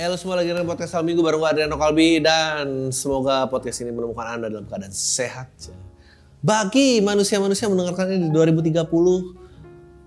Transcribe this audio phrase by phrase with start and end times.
[0.00, 3.92] Halo semua lagi dengan podcast Al Minggu bareng gue Adriano Kalbi dan semoga podcast ini
[3.92, 5.52] menemukan Anda dalam keadaan sehat.
[6.40, 8.80] Bagi manusia-manusia mendengarkannya di 2030,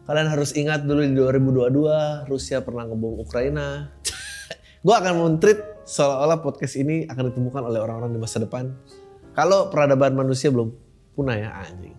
[0.10, 3.94] kalian harus ingat dulu di 2022 Rusia pernah ngebom Ukraina.
[4.90, 8.74] gue akan mentrit seolah-olah podcast ini akan ditemukan oleh orang-orang di masa depan.
[9.38, 10.74] Kalau peradaban manusia belum
[11.14, 11.94] punah ya anjing.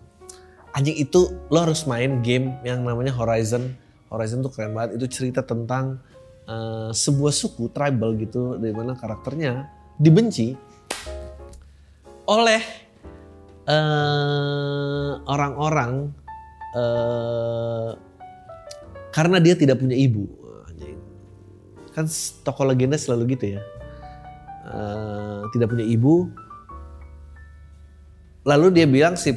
[0.75, 3.71] Anjing itu lo harus main game yang namanya Horizon.
[4.11, 4.99] Horizon tuh keren banget.
[4.99, 6.03] Itu cerita tentang
[6.49, 10.53] uh, sebuah suku tribal gitu dari mana karakternya dibenci
[12.25, 12.61] oleh
[13.69, 16.09] uh, orang-orang
[16.73, 17.91] uh,
[19.13, 20.27] karena dia tidak punya ibu.
[21.95, 22.11] Kan
[22.43, 23.61] tokoh legenda selalu gitu ya.
[24.67, 26.27] Uh, tidak punya ibu.
[28.45, 29.33] Lalu dia bilang si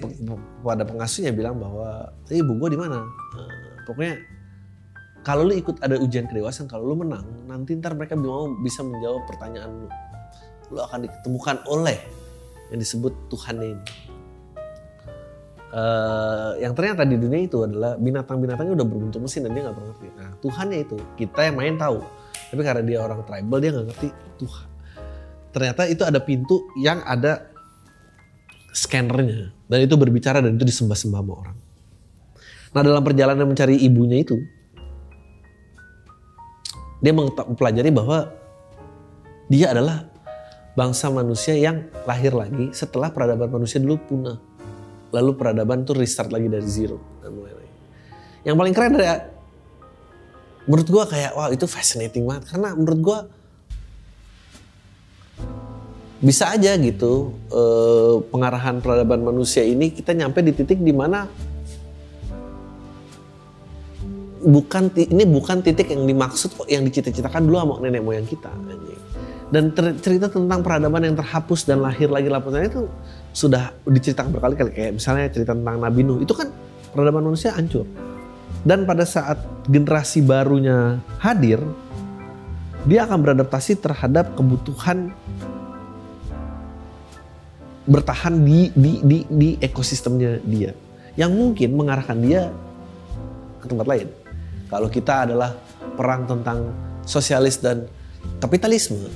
[0.60, 3.06] pada pengasuhnya bilang bahwa ibu gue di mana?
[3.38, 4.18] Uh, pokoknya
[5.28, 9.28] kalau lu ikut ada ujian kedewasaan, kalau lu menang, nanti ntar mereka mau bisa menjawab
[9.28, 9.88] pertanyaan lu.
[10.72, 12.00] Lu akan ditemukan oleh
[12.72, 13.84] yang disebut Tuhan ini.
[15.68, 19.88] Uh, yang ternyata di dunia itu adalah binatang-binatangnya udah berbentuk mesin dan dia nggak pernah
[19.92, 20.06] ngerti.
[20.16, 22.00] Nah Tuhannya itu kita yang main tahu,
[22.48, 24.08] tapi karena dia orang tribal dia nggak ngerti
[24.40, 24.68] Tuhan.
[25.52, 27.52] Ternyata itu ada pintu yang ada
[28.72, 31.56] scannernya dan itu berbicara dan itu disembah-sembah sama orang.
[32.72, 34.40] Nah dalam perjalanan mencari ibunya itu
[36.98, 38.30] dia mempelajari bahwa
[39.46, 40.06] dia adalah
[40.74, 44.38] bangsa manusia yang lahir lagi setelah peradaban manusia dulu punah.
[45.08, 47.74] Lalu peradaban tuh restart lagi dari zero dan mulai lagi.
[48.44, 49.18] Yang paling keren adalah
[50.68, 53.18] menurut gue kayak wah itu fascinating banget karena menurut gue
[56.18, 61.24] bisa aja gitu eh, pengarahan peradaban manusia ini kita nyampe di titik di mana
[64.42, 68.50] bukan ini bukan titik yang dimaksud kok yang dicita-citakan dulu sama nenek moyang kita
[69.48, 69.72] dan
[70.04, 72.84] cerita tentang peradaban yang terhapus dan lahir lagi lapisannya itu
[73.32, 74.70] sudah diceritakan berkali-kali.
[74.76, 76.52] Kayak misalnya cerita tentang Nabi Nuh itu kan
[76.92, 77.88] peradaban manusia hancur.
[78.60, 81.64] Dan pada saat generasi barunya hadir
[82.84, 85.12] dia akan beradaptasi terhadap kebutuhan
[87.88, 90.76] bertahan di di di, di ekosistemnya dia.
[91.16, 92.52] Yang mungkin mengarahkan dia
[93.64, 94.08] ke tempat lain
[94.68, 95.56] kalau kita adalah
[95.96, 96.72] perang tentang
[97.08, 97.88] sosialis dan
[98.38, 99.08] kapitalisme,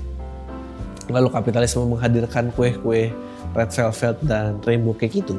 [1.12, 3.12] lalu kapitalisme menghadirkan kue-kue
[3.52, 5.36] red velvet dan rainbow cake itu,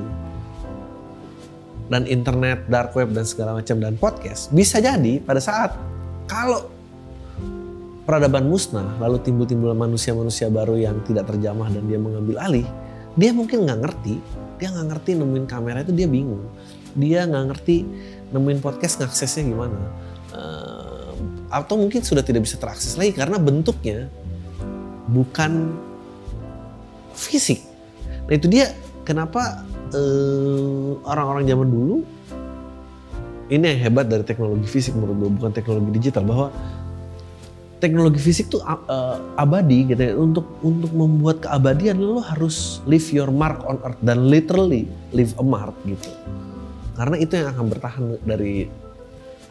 [1.90, 5.74] dan internet, dark web dan segala macam dan podcast, bisa jadi pada saat
[6.30, 6.70] kalau
[8.06, 12.68] peradaban musnah, lalu timbul-timbul manusia-manusia baru yang tidak terjamah dan dia mengambil alih,
[13.18, 14.16] dia mungkin nggak ngerti,
[14.62, 16.44] dia nggak ngerti nemuin kamera itu dia bingung,
[16.94, 17.78] dia nggak ngerti
[18.34, 19.78] nemuin podcast ngaksesnya gimana
[20.34, 21.14] uh,
[21.54, 24.10] atau mungkin sudah tidak bisa terakses lagi karena bentuknya
[25.08, 25.78] bukan
[27.14, 27.62] fisik
[28.26, 28.74] nah itu dia
[29.06, 29.62] kenapa
[29.94, 31.96] uh, orang-orang zaman dulu
[33.54, 36.50] ini yang hebat dari teknologi fisik menurut gue bukan teknologi digital bahwa
[37.84, 40.16] teknologi fisik tuh uh, abadi gitu ya.
[40.16, 45.44] Untuk untuk membuat keabadian lo harus leave your mark on earth dan literally leave a
[45.44, 46.08] mark gitu.
[46.94, 48.70] Karena itu yang akan bertahan dari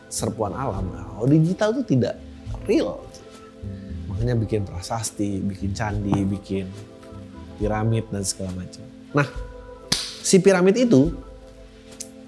[0.07, 0.87] serpuan alam.
[0.93, 2.21] Nah, digital itu tidak
[2.69, 3.03] real.
[4.07, 6.69] Makanya bikin prasasti, bikin candi, bikin
[7.59, 8.85] piramid dan segala macam.
[9.17, 9.27] Nah,
[10.23, 11.11] si piramid itu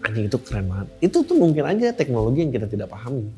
[0.03, 0.89] anjing itu keren banget.
[0.99, 3.31] Itu tuh mungkin aja teknologi yang kita tidak pahami.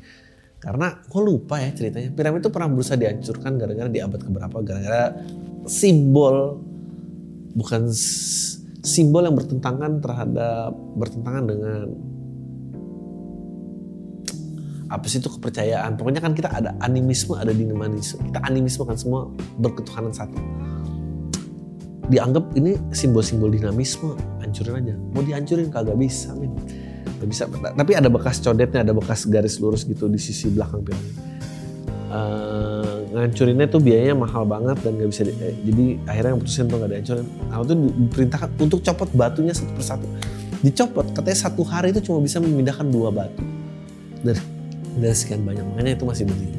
[0.57, 2.09] Karena gue lupa ya ceritanya.
[2.09, 5.13] Piramid itu pernah berusaha dihancurkan gara-gara di abad keberapa gara-gara
[5.69, 6.57] simbol
[7.53, 7.89] bukan
[8.87, 11.85] simbol yang bertentangan terhadap bertentangan dengan
[14.87, 15.99] apa sih itu kepercayaan.
[15.99, 18.23] Pokoknya kan kita ada animisme ada dinamisme.
[18.31, 19.27] Kita animisme kan semua
[19.59, 20.39] berketuhanan satu.
[22.07, 24.95] Dianggap ini simbol-simbol dinamisme hancurin aja.
[25.11, 26.55] Mau dihancurin kagak bisa min
[27.19, 27.43] gak bisa.
[27.51, 31.27] Tapi ada bekas codetnya ada bekas garis lurus gitu di sisi belakang piramid
[32.11, 32.76] uh,
[33.17, 36.77] ngancurinnya tuh biayanya mahal banget dan nggak bisa di, eh, jadi akhirnya yang putusin tuh
[36.77, 40.07] nggak dihancurin nah itu diperintahkan untuk copot batunya satu persatu.
[40.57, 43.41] Dicopot katanya satu hari itu cuma bisa memindahkan dua batu.
[44.21, 44.41] Dari
[44.97, 46.57] dari sekian banyak makanya itu masih berdiri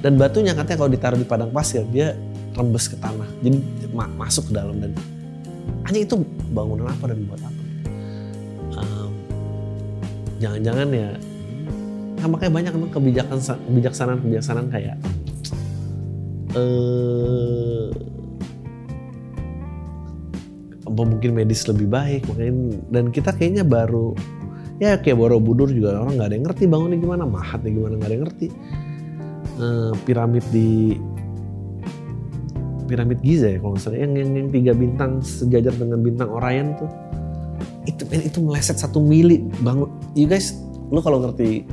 [0.00, 2.16] dan batunya katanya kalau ditaruh di padang pasir dia
[2.56, 3.28] rembes ke tanah.
[3.44, 3.56] Jadi
[3.92, 4.92] ma masuk ke dalam dan
[5.86, 6.16] Anjing itu
[6.50, 7.62] bangunan apa dan buat apa?
[8.80, 9.10] Um,
[10.40, 11.10] jangan-jangan ya,
[12.16, 14.96] nah makanya banyak emang kebijakan kebijaksanaan kebijaksanaan kayak
[16.56, 17.86] eh
[20.90, 22.52] apa mungkin medis lebih baik makanya
[22.90, 24.10] dan kita kayaknya baru
[24.82, 28.16] ya kayak Borobudur juga orang nggak ada yang ngerti bangunnya gimana mahatnya gimana nggak ada
[28.16, 28.48] yang ngerti.
[29.60, 30.96] Uh, piramid di
[32.88, 36.90] piramid Giza ya kalau misalnya yang, yang yang tiga bintang sejajar dengan bintang Orion tuh.
[37.84, 39.92] Itu itu meleset satu mili bangun.
[40.16, 40.56] You guys
[40.90, 41.68] lu kalau ngerti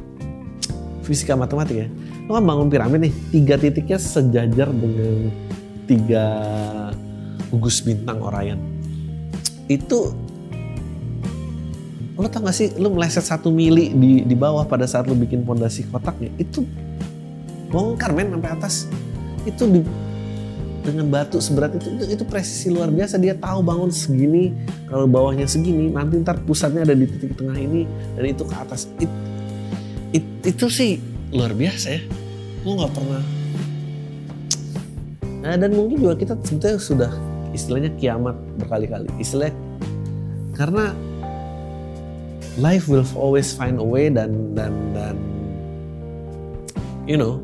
[1.02, 1.90] fisika matematika ya
[2.28, 3.14] lu kan bangun piramid nih.
[3.32, 5.32] Tiga titiknya sejajar dengan
[5.88, 6.26] tiga
[7.48, 8.60] gugus bintang Orion
[9.68, 10.16] itu
[12.18, 15.46] lo tau gak sih lo meleset satu mili di di bawah pada saat lo bikin
[15.46, 16.66] pondasi kotaknya itu
[17.70, 18.76] bongkar men sampai atas.
[19.46, 19.86] Itu di
[20.82, 23.22] dengan batu seberat itu, itu itu presisi luar biasa.
[23.22, 24.56] Dia tahu bangun segini
[24.90, 27.86] kalau bawahnya segini nanti ntar pusatnya ada di titik tengah ini
[28.18, 28.90] dan itu ke atas.
[28.98, 29.12] It,
[30.16, 30.98] it, itu sih
[31.34, 32.02] luar biasa ya
[32.64, 33.24] lo nggak pernah
[35.44, 37.12] nah, dan mungkin juga kita sebetulnya sudah
[37.58, 39.10] istilahnya kiamat berkali-kali.
[39.18, 39.50] Istilah
[40.54, 40.94] karena
[42.62, 45.16] life will always find a way dan dan dan
[47.10, 47.42] you know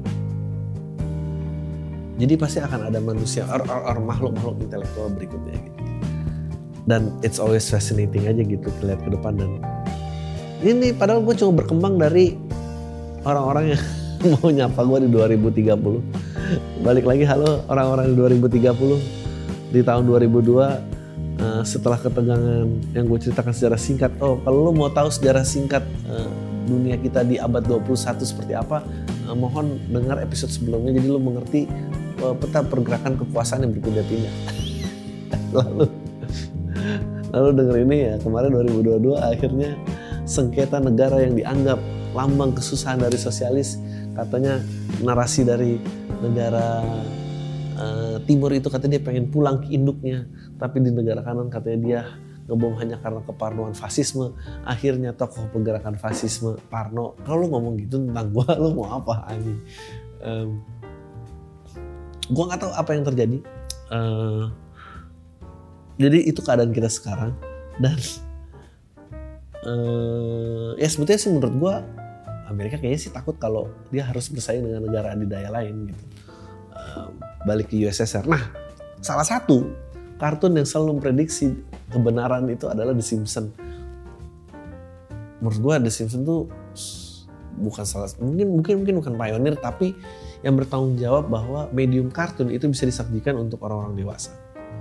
[2.18, 5.82] jadi pasti akan ada manusia or, or, or makhluk-makhluk intelektual berikutnya gitu.
[6.84, 9.52] Dan it's always fascinating aja gitu lihat ke depan dan
[10.64, 12.36] ini padahal gue cuma berkembang dari
[13.24, 13.84] orang-orang yang
[14.40, 16.84] mau nyapa gue di 2030.
[16.84, 23.20] Balik lagi halo orang-orang di 2030 di tahun 2002 uh, eh, setelah ketegangan yang gue
[23.20, 24.12] ceritakan secara singkat.
[24.20, 26.30] Oh kalau lo mau tahu sejarah singkat uh,
[26.64, 28.84] dunia kita di abad 21 seperti apa
[29.28, 30.96] uh, mohon dengar episode sebelumnya.
[30.96, 31.62] Jadi lo mengerti
[32.40, 34.34] peta pergerakan kekuasaan yang berpindah-pindah.
[35.58, 35.86] Lalu
[37.34, 39.74] lalu denger ini ya kemarin 2022 akhirnya
[40.24, 41.82] sengketa negara yang dianggap
[42.14, 43.82] lambang kesusahan dari sosialis
[44.14, 44.62] katanya
[45.02, 45.82] narasi dari
[46.22, 46.86] negara
[47.78, 50.30] uh, timur itu katanya dia pengen pulang ke induknya
[50.62, 52.02] tapi di negara kanan katanya dia
[52.48, 54.36] ngebom hanya karena keparnoan fasisme.
[54.68, 59.60] Akhirnya tokoh pergerakan fasisme Parno kalau lu ngomong gitu tentang gua lu mau apa anjing?
[60.24, 60.60] Um,
[62.32, 63.38] gua nggak tahu apa yang terjadi.
[63.88, 64.52] Uh,
[66.02, 67.38] jadi itu keadaan kita sekarang
[67.78, 67.96] dan
[69.64, 71.76] uh, ya sebetulnya sih menurut gua
[72.54, 76.04] Amerika kayaknya sih takut kalau dia harus bersaing dengan negara adidaya lain gitu
[77.44, 78.26] balik ke USSR.
[78.30, 78.44] Nah,
[79.04, 79.68] salah satu
[80.18, 81.52] kartun yang selalu memprediksi
[81.92, 83.52] kebenaran itu adalah The Simpsons.
[85.44, 86.42] Menurut gue The Simpsons tuh
[87.54, 89.94] bukan salah mungkin mungkin mungkin bukan pionir tapi
[90.42, 94.34] yang bertanggung jawab bahwa medium kartun itu bisa disajikan untuk orang-orang dewasa.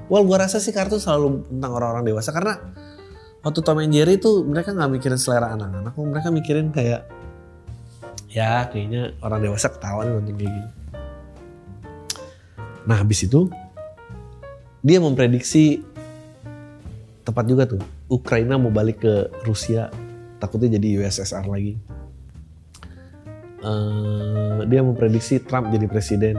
[0.09, 2.59] Well, gue rasa sih kartun selalu tentang orang-orang dewasa karena
[3.43, 7.07] waktu Tom and Jerry itu mereka nggak mikirin selera anak-anak, mereka mikirin kayak
[8.33, 10.71] ya kayaknya orang dewasa ketawa nih nonton kayak gini.
[12.89, 13.53] Nah habis itu
[14.81, 15.85] dia memprediksi
[17.23, 19.15] tepat juga tuh Ukraina mau balik ke
[19.47, 19.93] Rusia
[20.43, 21.79] takutnya jadi USSR lagi.
[23.63, 26.35] Uh, dia memprediksi Trump jadi presiden.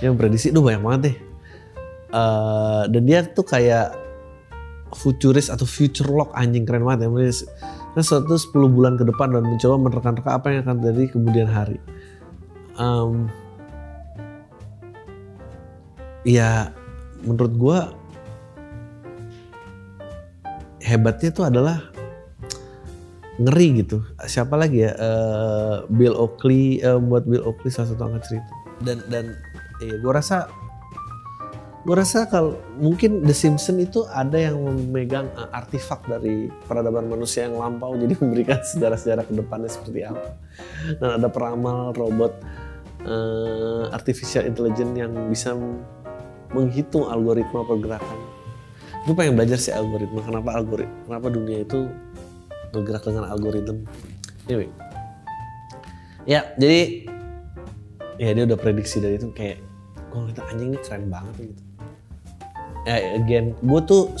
[0.00, 1.16] Dia memprediksi, duh banyak banget deh.
[2.08, 3.92] Uh, dan dia tuh kayak
[4.96, 7.10] futuris atau future lock anjing keren banget ya.
[7.94, 11.78] Nah, suatu 10 bulan ke depan dan mencoba menerka-nerka apa yang akan terjadi kemudian hari.
[12.74, 13.30] Um,
[16.26, 16.74] ya
[17.22, 17.78] menurut gue
[20.82, 21.78] hebatnya tuh adalah
[23.38, 24.02] ngeri gitu.
[24.26, 24.92] Siapa lagi ya?
[24.98, 28.52] Uh, Bill Oakley uh, buat Bill Oakley salah satu angkat cerita.
[28.82, 29.24] Dan dan
[29.78, 30.50] ya gue rasa
[31.84, 37.44] gue rasa kalau mungkin The Simpsons itu ada yang memegang uh, artefak dari peradaban manusia
[37.44, 40.32] yang lampau jadi memberikan sejarah-sejarah ke depannya seperti apa.
[40.96, 42.32] Dan ada peramal robot
[43.04, 45.52] uh, artificial intelligence yang bisa
[46.56, 48.18] menghitung algoritma pergerakan.
[49.04, 50.24] Gue pengen belajar sih algoritma.
[50.24, 51.00] Kenapa algoritma?
[51.04, 51.92] Kenapa dunia itu
[52.72, 53.84] bergerak dengan algoritma?
[54.48, 54.72] Anyway.
[56.24, 57.04] Ya, jadi
[58.16, 59.60] ya dia udah prediksi dari itu kayak
[60.08, 61.63] gue ngeliat anjing ini keren banget gitu.
[62.84, 64.12] Ya, again, gue tuh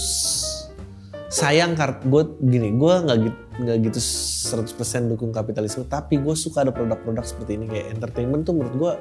[1.28, 6.66] sayang kart gue gini, gue nggak gitu nggak gitu 100% dukung kapitalisme, tapi gue suka
[6.66, 8.92] ada produk-produk seperti ini kayak entertainment tuh menurut gue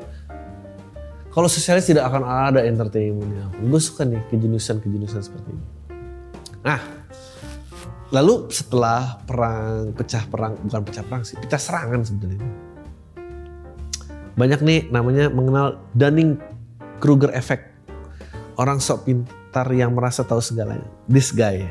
[1.33, 3.49] kalau sosialis tidak akan ada entertainmentnya.
[3.57, 5.65] Gue suka nih kejeniusan-kejeniusan seperti ini.
[6.61, 6.77] Nah,
[8.13, 12.51] lalu setelah perang, pecah perang, bukan pecah perang sih, pecah serangan sebenarnya.
[14.37, 17.65] Banyak nih namanya mengenal Dunning-Kruger effect.
[18.53, 20.89] Orang sok pintar, pintar yang merasa tahu segalanya.
[21.05, 21.69] This guy.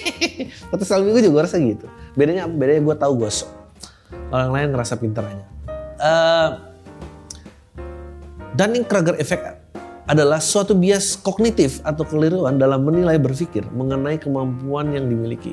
[0.72, 1.84] Kata Salmi gue juga rasa gitu.
[2.16, 2.48] Bedanya?
[2.48, 3.52] Bedanya gue tahu gosok.
[4.32, 5.44] Orang lain ngerasa pintar aja.
[6.00, 6.48] Uh,
[8.56, 9.60] Dunning-Kruger effect
[10.08, 15.52] adalah suatu bias kognitif atau keliruan dalam menilai berpikir mengenai kemampuan yang dimiliki.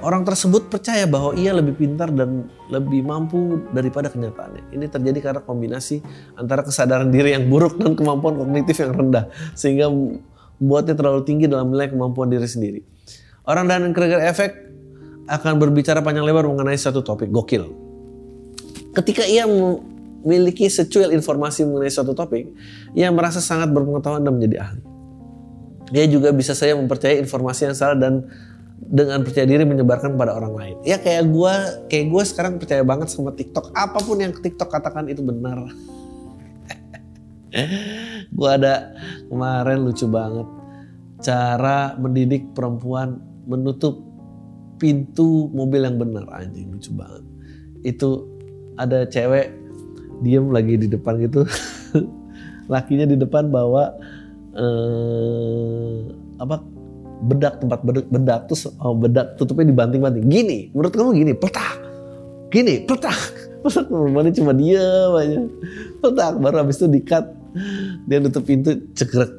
[0.00, 4.72] Orang tersebut percaya bahwa ia lebih pintar dan lebih mampu daripada kenyataannya.
[4.72, 6.00] Ini terjadi karena kombinasi
[6.38, 9.26] antara kesadaran diri yang buruk dan kemampuan kognitif yang rendah
[9.58, 9.90] sehingga
[10.60, 12.80] membuatnya terlalu tinggi dalam menilai kemampuan diri sendiri.
[13.48, 14.54] Orang dan Kruger Effect
[15.26, 17.72] akan berbicara panjang lebar mengenai satu topik gokil.
[18.92, 22.52] Ketika ia memiliki secuil informasi mengenai suatu topik,
[22.92, 24.82] ia merasa sangat berpengetahuan dan menjadi ahli.
[25.90, 28.28] Dia juga bisa saya mempercayai informasi yang salah dan
[28.80, 30.76] dengan percaya diri menyebarkan pada orang lain.
[30.86, 31.54] Ya kayak gue,
[31.90, 33.74] kayak gue sekarang percaya banget sama TikTok.
[33.74, 35.70] Apa pun yang TikTok katakan itu benar.
[38.36, 38.94] gue ada
[39.26, 40.48] kemarin lucu banget.
[41.20, 44.00] Cara mendidik perempuan menutup
[44.80, 46.24] pintu mobil yang benar.
[46.32, 47.22] Anjing lucu banget.
[47.84, 48.26] Itu
[48.80, 49.52] ada cewek
[50.24, 51.44] diem lagi di depan gitu.
[52.72, 53.92] Lakinya di depan bawa
[54.54, 55.96] eh,
[56.40, 56.56] apa
[57.20, 60.24] bedak tempat bedak, bedak terus oh, bedak tutupnya dibanting-banting.
[60.24, 61.76] Gini menurut kamu gini petak
[62.50, 63.14] gini petak
[63.62, 65.40] petak perempuannya cuma diem aja.
[66.00, 67.39] Petak baru habis itu dikat
[68.06, 69.30] dia nutup pintu cekrek.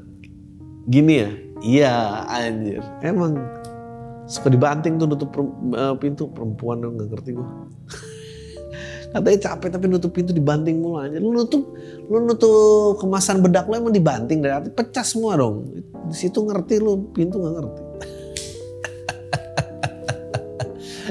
[0.90, 1.30] Gini ya?
[1.62, 1.94] Iya
[2.28, 2.84] anjir.
[3.06, 3.38] Emang
[4.26, 5.30] suka dibanting tuh nutup
[5.76, 6.28] eh, pintu.
[6.32, 7.48] Perempuan nggak ngerti gue
[9.12, 11.76] katanya capek tapi nutup pintu dibanting mulu aja lu nutup
[12.08, 15.68] lu nutup kemasan bedak lu emang dibanting dari hati pecah semua dong.
[16.08, 17.82] Di situ ngerti lu pintu nggak ngerti.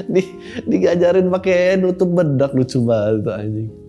[0.13, 0.21] Di
[0.65, 3.80] digajarin pakai nutup bedak lucu banget tuh anjing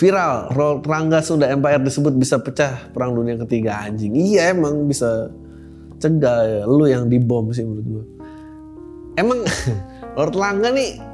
[0.00, 5.28] viral roll Rangga Sunda Empire disebut bisa pecah perang dunia ketiga anjing iya emang bisa
[6.00, 8.04] cegah ya lu yang dibom sih menurut gua
[9.20, 9.44] emang
[10.16, 11.10] Lord Langga nih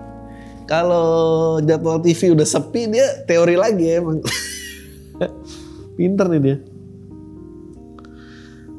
[0.66, 1.06] kalau
[1.62, 4.18] jadwal TV udah sepi dia teori lagi ya emang.
[5.96, 6.56] Pinter nih dia.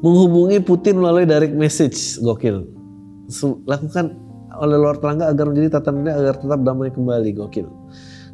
[0.04, 2.68] Menghubungi Putin melalui direct message, gokil.
[3.66, 4.14] Lakukan
[4.60, 7.66] oleh Lord Rangga agar menjadi tatanan agar tetap damai kembali, gokil.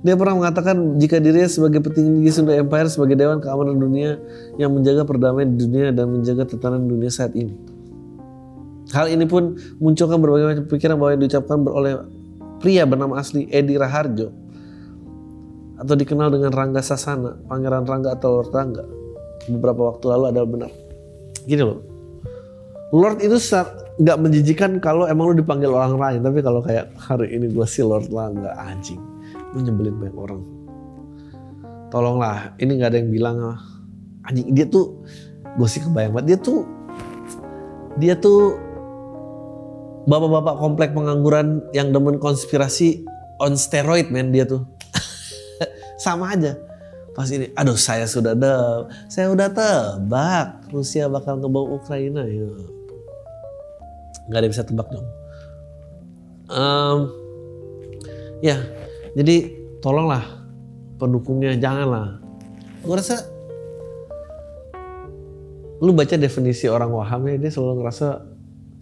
[0.04, 4.20] Dia pernah mengatakan jika dirinya sebagai petinggi Sunda Empire sebagai Dewan Keamanan Dunia
[4.60, 7.56] yang menjaga perdamaian di dunia dan menjaga tatanan dunia saat ini.
[8.92, 11.92] Hal ini pun munculkan berbagai macam pikiran bahwa yang diucapkan oleh
[12.60, 14.28] pria bernama asli Edi Raharjo
[15.80, 18.84] atau dikenal dengan Rangga Sasana, Pangeran Rangga atau Lord Rangga
[19.48, 20.70] beberapa waktu lalu adalah benar.
[21.48, 21.80] Gini loh,
[22.92, 23.40] Lord itu
[24.04, 27.80] nggak menjijikan kalau emang lu dipanggil orang lain, tapi kalau kayak hari ini gue si
[27.80, 29.00] Lord Rangga anjing,
[29.62, 30.42] nyebelin banyak orang.
[31.94, 33.58] Tolonglah, ini nggak ada yang bilang ah,
[34.26, 35.04] anjing dia tuh
[35.54, 36.66] gue sih kebayang banget dia tuh
[37.94, 38.58] dia tuh
[40.10, 43.06] bapak-bapak komplek pengangguran yang demen konspirasi
[43.40, 44.66] on steroid men dia tuh.
[46.04, 46.58] Sama aja.
[47.14, 48.54] Pas ini, aduh saya sudah de,
[49.06, 52.50] saya udah tebak Rusia bakal ngebawa Ukraina ya.
[54.34, 55.06] Gak ada yang bisa tebak dong.
[56.50, 56.98] Um,
[58.42, 58.58] ya,
[59.14, 59.36] jadi
[59.78, 60.44] tolonglah
[60.98, 62.18] pendukungnya janganlah.
[62.82, 63.22] Gue rasa
[65.82, 68.08] lu baca definisi orang Waham ya dia selalu ngerasa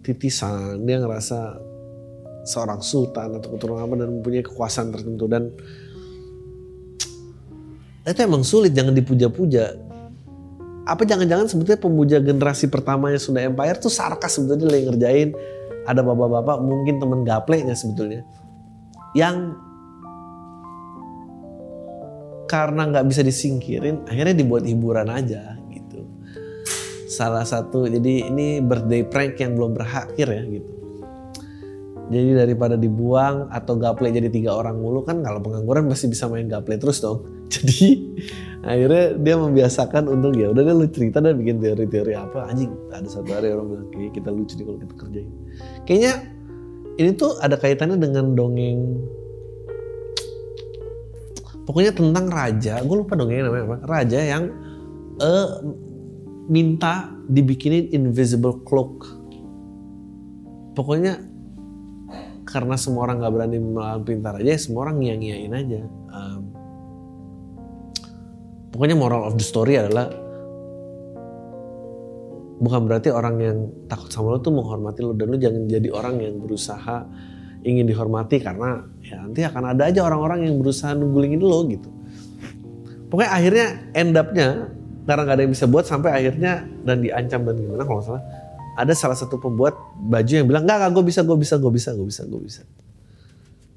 [0.03, 1.57] titisan, dia ngerasa
[2.43, 5.47] seorang sultan atau keturunan apa dan mempunyai kekuasaan tertentu dan
[8.03, 9.79] itu emang sulit jangan dipuja-puja
[10.83, 15.29] apa jangan-jangan sebetulnya pemuja generasi pertamanya Sunda Empire tuh sarkas sebetulnya yang ngerjain
[15.87, 18.27] ada bapak-bapak mungkin temen gapleknya sebetulnya
[19.15, 19.55] yang
[22.49, 25.63] karena nggak bisa disingkirin akhirnya dibuat hiburan aja
[27.13, 30.71] salah satu jadi ini birthday prank yang belum berakhir ya gitu.
[32.03, 36.51] Jadi daripada dibuang atau gaple jadi tiga orang mulu kan kalau pengangguran masih bisa main
[36.51, 37.23] gaple terus dong.
[37.53, 38.11] Jadi
[38.59, 42.51] akhirnya dia membiasakan untuk ya udah deh lu cerita dan bikin teori-teori apa.
[42.51, 45.31] Anjing ada satu hari orang bilang kayak kita lucu nih kalau kita kerjain.
[45.87, 46.13] Kayaknya
[46.99, 48.99] ini tuh ada kaitannya dengan dongeng
[51.63, 54.51] pokoknya tentang raja gue lupa dongengnya namanya apa raja yang
[55.19, 55.49] uh,
[56.47, 59.07] minta dibikinin invisible cloak.
[60.73, 61.21] Pokoknya
[62.43, 65.81] karena semua orang nggak berani melawan pintar aja, semua orang ngiang-ngiain aja.
[66.11, 66.41] Um,
[68.73, 70.11] pokoknya moral of the story adalah
[72.59, 76.15] bukan berarti orang yang takut sama lo tuh menghormati lo dan lo jangan jadi orang
[76.21, 77.05] yang berusaha
[77.63, 81.89] ingin dihormati karena ya nanti akan ada aja orang-orang yang berusaha nunggulingin lo gitu.
[83.07, 83.65] Pokoknya akhirnya
[83.95, 84.69] end up-nya
[85.03, 88.23] karena nggak ada yang bisa buat sampai akhirnya dan diancam dan gimana kalau salah
[88.73, 91.89] ada salah satu pembuat baju yang bilang nggak nggak gue bisa gue bisa gue bisa
[91.95, 92.63] gue bisa gue bisa.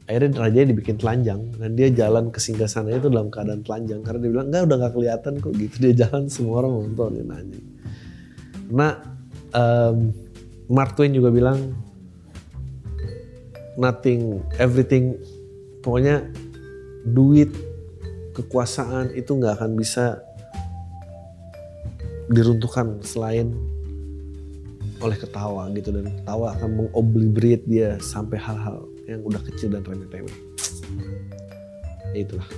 [0.07, 4.19] Akhirnya raja dibikin telanjang dan dia jalan ke singgah sana itu dalam keadaan telanjang karena
[4.23, 5.75] dia bilang nggak udah nggak kelihatan kok gitu.
[5.83, 7.67] Dia jalan semua orang nontonin anjing
[8.67, 8.89] karena
[9.55, 10.11] um,
[10.67, 11.86] Mark Twain juga bilang
[13.77, 15.17] nothing everything
[15.81, 16.27] pokoknya
[17.07, 17.53] duit
[18.37, 20.21] kekuasaan itu nggak akan bisa
[22.29, 23.55] diruntuhkan selain
[25.01, 30.33] oleh ketawa gitu dan ketawa akan mengobliterate dia sampai hal-hal yang udah kecil dan remeh-temeh.
[32.17, 32.49] Ya itulah.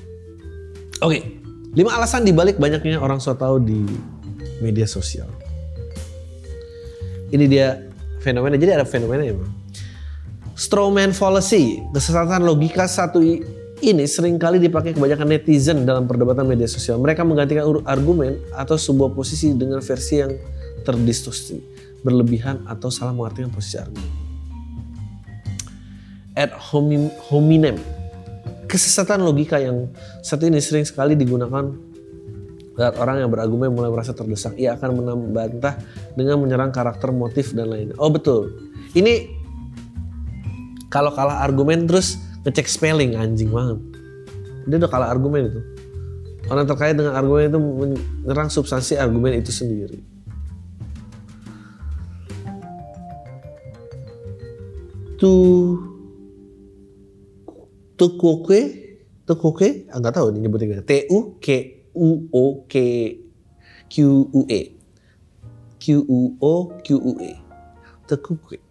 [1.02, 1.38] Oke,
[1.75, 3.82] lima alasan dibalik banyaknya orang so tau di
[4.62, 5.28] media sosial.
[7.28, 7.84] Ini dia
[8.25, 8.56] fenomena.
[8.56, 9.57] Jadi ada fenomena ya, bro.
[10.58, 13.22] Strawman fallacy, kesesatan logika satu
[13.78, 16.98] ini sering kali dipakai kebanyakan netizen dalam perdebatan media sosial.
[16.98, 20.34] Mereka menggantikan argumen atau sebuah posisi dengan versi yang
[20.82, 21.62] terdistorsi,
[22.02, 24.10] berlebihan atau salah mengartikan posisi argumen.
[26.34, 26.50] Ad
[27.30, 27.78] hominem,
[28.66, 29.86] kesesatan logika yang
[30.26, 31.70] satu ini sering sekali digunakan
[32.74, 34.58] saat orang yang berargumen mulai merasa terdesak.
[34.58, 35.54] Ia akan menambah
[36.18, 37.94] dengan menyerang karakter, motif, dan lainnya.
[38.02, 38.58] Oh betul.
[38.98, 39.38] Ini
[40.88, 43.76] kalau kalah argumen terus ngecek spelling anjing banget.
[44.68, 45.61] Dia udah kalah argumen itu.
[46.49, 50.00] Orang terkait dengan argumen itu menyerang substansi argumen itu sendiri.
[55.21, 55.35] Tu
[57.99, 58.61] tukoke
[59.26, 61.49] tukoke ah, nggak tahu ini nyebutnya T U K
[61.92, 62.75] U O K
[63.92, 63.95] Q
[64.33, 64.62] U E.
[65.76, 67.33] Q U O Q U E.
[68.09, 68.67] Tukoke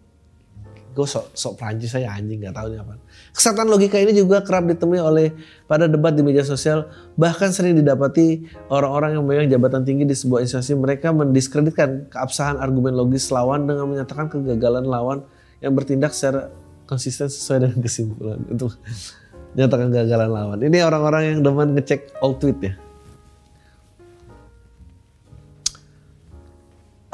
[0.98, 2.98] gue sok sok Prancis saya anjing nggak tahu ini apa.
[3.30, 5.30] Kesatuan logika ini juga kerap ditemui oleh
[5.70, 10.42] pada debat di media sosial, bahkan sering didapati orang-orang yang memegang jabatan tinggi di sebuah
[10.42, 15.22] instansi mereka mendiskreditkan keabsahan argumen logis lawan dengan menyatakan kegagalan lawan
[15.62, 16.50] yang bertindak secara
[16.90, 18.74] konsisten sesuai dengan kesimpulan untuk
[19.54, 20.58] menyatakan kegagalan lawan.
[20.66, 22.74] Ini orang-orang yang demen ngecek all tweet ya.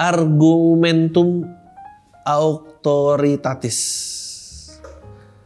[0.01, 1.45] Argumentum
[2.85, 3.79] autoritatis.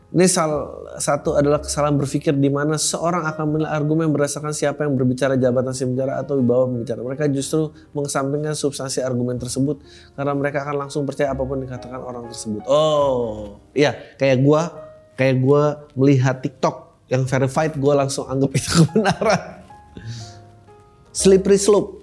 [0.09, 4.97] Ini salah satu adalah kesalahan berpikir di mana seorang akan menilai argumen berdasarkan siapa yang
[4.97, 7.05] berbicara jabatan si bicara atau bawah pembicara.
[7.05, 9.85] Mereka justru mengesampingkan substansi argumen tersebut
[10.17, 12.65] karena mereka akan langsung percaya apa pun dikatakan orang tersebut.
[12.65, 14.73] Oh, iya kayak gua
[15.13, 19.61] kayak gua melihat TikTok yang verified gua langsung anggap itu kebenaran.
[21.13, 21.98] Slippery slope.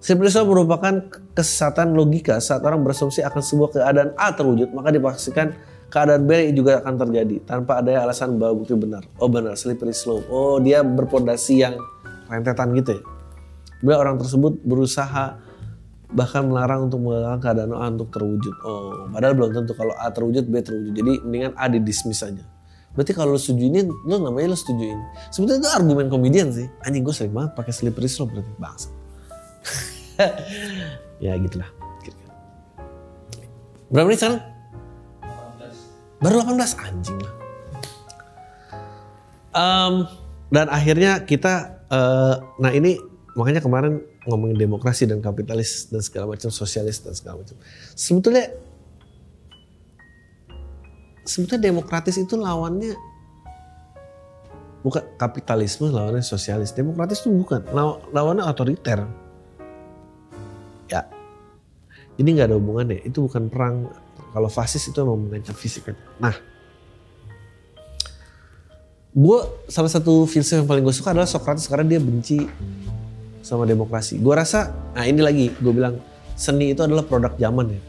[0.00, 5.52] Slope merupakan kesesatan logika saat orang berasumsi akan sebuah keadaan A terwujud maka dipastikan
[5.92, 9.04] keadaan B juga akan terjadi tanpa ada alasan bahwa bukti benar.
[9.20, 10.24] Oh benar, slippery slope.
[10.32, 11.76] Oh dia berpondasi yang
[12.32, 13.02] rentetan gitu ya.
[13.84, 15.36] Bila orang tersebut berusaha
[16.10, 18.54] bahkan melarang untuk mengatakan keadaan A untuk terwujud.
[18.66, 20.92] Oh, padahal belum tentu kalau A terwujud, B terwujud.
[20.96, 22.42] Jadi mendingan A didismiss aja.
[22.90, 25.04] Berarti kalau lo setuju ini, lo namanya lo setuju ini.
[25.30, 26.66] Sebetulnya itu argumen komedian sih.
[26.82, 28.99] Anjing gue sering banget pakai slippery slope berarti bangsa.
[31.24, 31.70] ya gitulah.
[33.90, 34.42] Berapa menit sekarang?
[36.22, 37.34] Baru 18 anjing lah.
[39.50, 40.06] Um,
[40.54, 43.02] dan akhirnya kita, uh, nah ini
[43.34, 47.58] makanya kemarin ngomongin demokrasi dan kapitalis dan segala macam sosialis dan segala macam.
[47.98, 48.52] Sebetulnya
[51.26, 52.94] sebetulnya demokratis itu lawannya
[54.86, 56.76] bukan kapitalisme lawannya sosialis.
[56.76, 57.64] Demokratis itu bukan
[58.12, 59.02] lawannya otoriter.
[62.18, 63.04] Ini nggak ada hubungannya.
[63.06, 63.90] Itu bukan perang
[64.30, 65.96] kalau fasis itu emang mengancam fisik kan.
[66.22, 66.34] Nah,
[69.10, 72.46] gue salah satu filsuf yang paling gue suka adalah Socrates karena dia benci
[73.42, 74.22] sama demokrasi.
[74.22, 75.98] Gue rasa, nah ini lagi gue bilang
[76.38, 77.80] seni itu adalah produk zaman ya.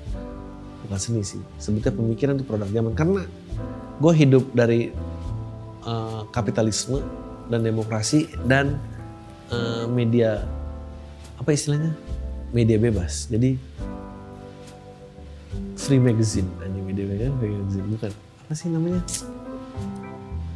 [0.88, 2.98] Bukan seni sih, sebetulnya pemikiran itu produk zaman.
[2.98, 3.22] Karena
[4.02, 4.90] gue hidup dari
[5.86, 7.06] uh, kapitalisme
[7.54, 8.82] dan demokrasi dan
[9.54, 10.42] uh, media
[11.38, 11.94] apa istilahnya
[12.50, 13.30] media bebas.
[13.30, 13.56] Jadi
[15.82, 18.12] free magazine anjing kan free magazine bukan?
[18.46, 19.02] Apa sih namanya?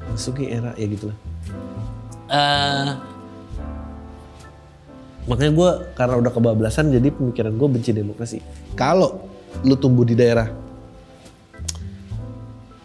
[0.06, 1.18] Masuki era ya gitulah
[2.30, 2.92] uh,
[5.26, 8.38] makanya gue karena udah kebablasan jadi pemikiran gue benci demokrasi.
[8.78, 9.26] Kalau
[9.66, 10.52] lu tumbuh di daerah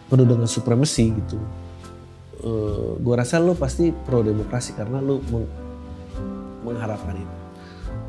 [0.07, 5.47] penuh dengan supremasi gitu uh, eh, gue rasa lu pasti pro demokrasi karena lu meng
[6.61, 7.35] mengharapkan itu.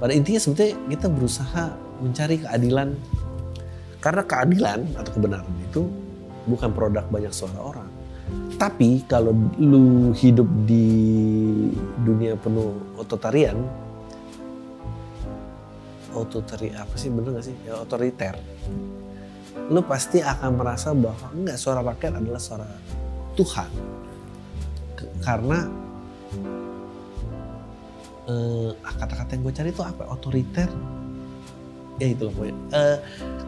[0.03, 1.65] Pada intinya sebetulnya kita berusaha
[2.03, 2.99] mencari keadilan
[4.03, 5.87] karena keadilan atau kebenaran itu
[6.51, 7.89] bukan produk banyak suara orang.
[8.59, 10.87] Tapi kalau lu hidup di
[12.03, 13.59] dunia penuh otoritarian,
[16.15, 17.57] otoritari apa sih bener gak sih?
[17.67, 18.39] Ya otoriter.
[19.71, 22.69] Lu pasti akan merasa bahwa enggak suara rakyat adalah suara
[23.39, 23.71] Tuhan.
[25.23, 25.59] Karena
[28.31, 30.03] eh, kata-kata yang gue cari itu apa?
[30.11, 30.71] Otoriter.
[32.01, 32.57] Ya itu loh pokoknya.
[32.73, 32.99] Eh,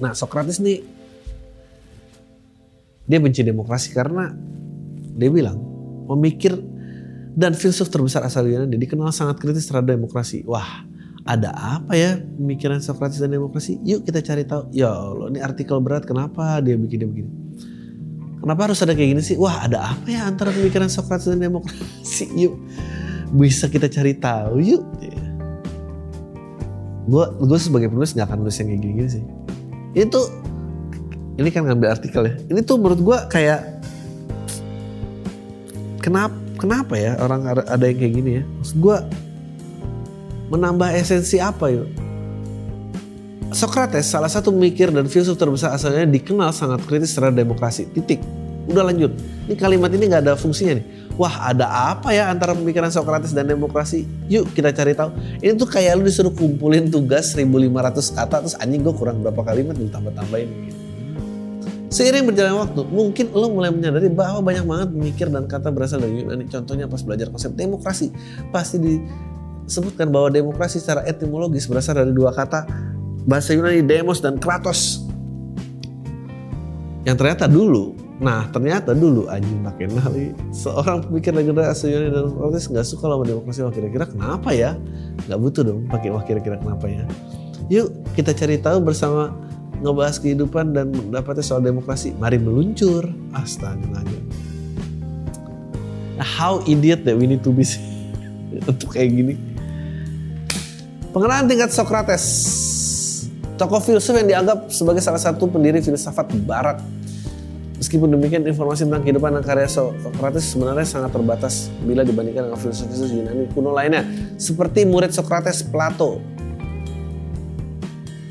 [0.00, 0.80] Nah Socrates nih
[3.04, 4.32] dia benci demokrasi karena
[5.18, 5.58] dia bilang
[6.06, 6.56] pemikir
[7.34, 10.42] dan filsuf terbesar asal Yunani dikenal sangat kritis terhadap demokrasi.
[10.46, 10.82] Wah,
[11.22, 13.78] ada apa ya pemikiran Socrates dan demokrasi?
[13.86, 14.70] Yuk kita cari tahu.
[14.74, 17.30] Ya Allah, ini artikel berat kenapa dia bikin dia begini?
[18.40, 19.36] Kenapa harus ada kayak gini sih?
[19.36, 22.24] Wah, ada apa ya antara pemikiran Socrates dan demokrasi?
[22.48, 22.56] Yuk,
[23.36, 24.82] bisa kita cari tahu yuk.
[27.10, 29.24] Gue gue sebagai penulis nggak akan nulis yang kayak gini-gini sih.
[29.94, 30.20] Itu
[31.40, 32.34] ini kan ngambil artikel ya.
[32.52, 33.60] Ini tuh menurut gue kayak
[36.04, 38.44] kenapa kenapa ya orang ada yang kayak gini ya?
[38.60, 38.96] Maksud gue
[40.52, 41.88] menambah esensi apa yuk?
[43.50, 47.90] Socrates salah satu pemikir dan filsuf terbesar asalnya dikenal sangat kritis terhadap demokrasi.
[47.90, 48.22] Titik.
[48.70, 49.10] Udah lanjut.
[49.50, 50.86] Ini kalimat ini nggak ada fungsinya nih.
[51.18, 54.06] Wah ada apa ya antara pemikiran Socrates dan demokrasi?
[54.30, 55.10] Yuk kita cari tahu.
[55.42, 59.76] Ini tuh kayak lu disuruh kumpulin tugas 1500 kata terus anjing gue kurang berapa kalimat
[59.76, 60.80] lu tambah-tambahin gitu.
[61.90, 66.22] Seiring berjalannya waktu, mungkin lo mulai menyadari bahwa banyak banget mikir dan kata berasal dari
[66.22, 66.46] Yunani.
[66.46, 68.14] Contohnya pas belajar konsep demokrasi,
[68.54, 72.62] pasti disebutkan bahwa demokrasi secara etimologis berasal dari dua kata
[73.26, 75.02] bahasa Yunani demos dan kratos.
[77.02, 79.88] Yang ternyata dulu, nah ternyata dulu anjing pakai
[80.52, 81.32] seorang pemikir
[81.64, 83.64] asal Yunani dan Kratos nggak suka sama demokrasi.
[83.64, 84.76] Wah kira-kira kenapa ya?
[85.24, 87.08] Nggak butuh dong pakai wah kira-kira kenapa ya?
[87.72, 89.32] Yuk kita cari tahu bersama
[89.80, 92.12] ngebahas kehidupan dan mendapatnya soal demokrasi.
[92.20, 93.08] Mari meluncur.
[93.32, 94.20] Astaga nanya.
[96.20, 97.64] Nah, how idiot that we need to be
[98.70, 99.34] untuk kayak gini.
[101.10, 102.24] Pengenalan tingkat Socrates.
[103.56, 106.80] Tokoh filsuf yang dianggap sebagai salah satu pendiri filsafat barat.
[107.80, 113.08] Meskipun demikian informasi tentang kehidupan dan karya Socrates sebenarnya sangat terbatas bila dibandingkan dengan filsuf-filsuf
[113.08, 114.04] Yunani kuno lainnya.
[114.36, 116.20] Seperti murid Socrates Plato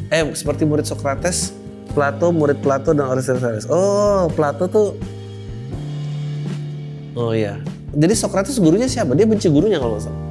[0.09, 1.53] eh seperti murid Socrates,
[1.93, 3.69] Plato, murid Plato dan Aristoteles.
[3.69, 4.97] Oh, Plato tuh
[7.17, 7.57] Oh iya.
[7.89, 9.17] Jadi Socrates gurunya siapa?
[9.17, 10.21] Dia benci gurunya kalau nggak salah.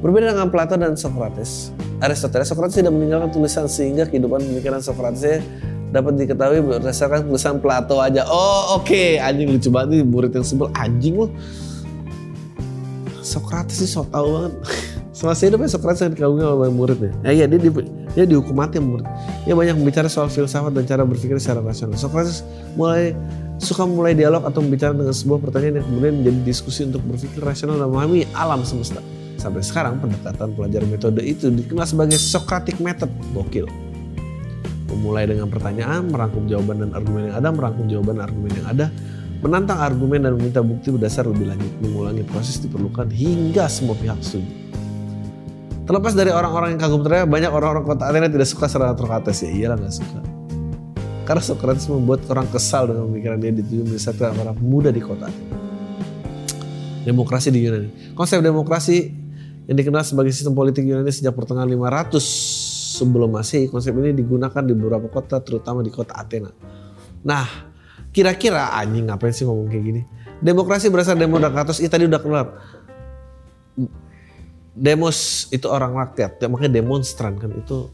[0.00, 5.40] Berbeda dengan Plato dan Socrates, Aristoteles, Socrates tidak meninggalkan tulisan sehingga kehidupan pemikiran Socrates
[5.94, 8.26] dapat diketahui berdasarkan tulisan Plato aja.
[8.26, 9.18] Oh oke, okay.
[9.22, 11.30] anjing lucu banget nih murid yang sebel anjing loh.
[13.22, 14.54] Socrates sih so tau banget.
[15.16, 17.12] Selama hidupnya Socrates yang dikagumi oleh muridnya.
[17.24, 17.72] Ya iya dia, dia,
[18.12, 19.06] dia dihukum mati murid.
[19.48, 21.96] Dia banyak bicara soal filsafat dan cara berpikir secara rasional.
[21.96, 22.44] Socrates
[22.76, 23.16] mulai
[23.56, 27.80] suka mulai dialog atau bicara dengan sebuah pertanyaan yang kemudian menjadi diskusi untuk berpikir rasional
[27.80, 29.00] dan memahami alam semesta.
[29.40, 33.08] Sampai sekarang pendekatan pelajar metode itu dikenal sebagai Socratic Method.
[33.32, 33.85] Gokil.
[34.86, 38.86] Memulai dengan pertanyaan, merangkum jawaban dan argumen yang ada, merangkum jawaban dan argumen yang ada,
[39.42, 44.66] menantang argumen dan meminta bukti berdasar lebih lanjut, mengulangi proses diperlukan hingga semua pihak setuju.
[45.86, 49.50] Terlepas dari orang-orang yang kagum ternyata banyak orang-orang kota Athena tidak suka serangan Socrates ya
[49.54, 50.20] iyalah nggak suka.
[51.22, 55.30] Karena Socrates membuat orang kesal dengan pemikiran dia dituju satu orang muda di kota
[57.06, 58.18] Demokrasi di Yunani.
[58.18, 59.14] Konsep demokrasi
[59.70, 62.65] yang dikenal sebagai sistem politik Yunani sejak pertengahan 500
[62.96, 66.48] sebelum Masehi, konsep ini digunakan di beberapa kota terutama di kota Athena.
[67.20, 67.44] Nah,
[68.10, 70.02] kira-kira anjing ngapain sih ngomong kayak gini?
[70.40, 72.46] Demokrasi berasal dari Demokratos, itu tadi udah keluar
[74.76, 77.88] demos itu orang rakyat, ya, makanya demonstran kan itu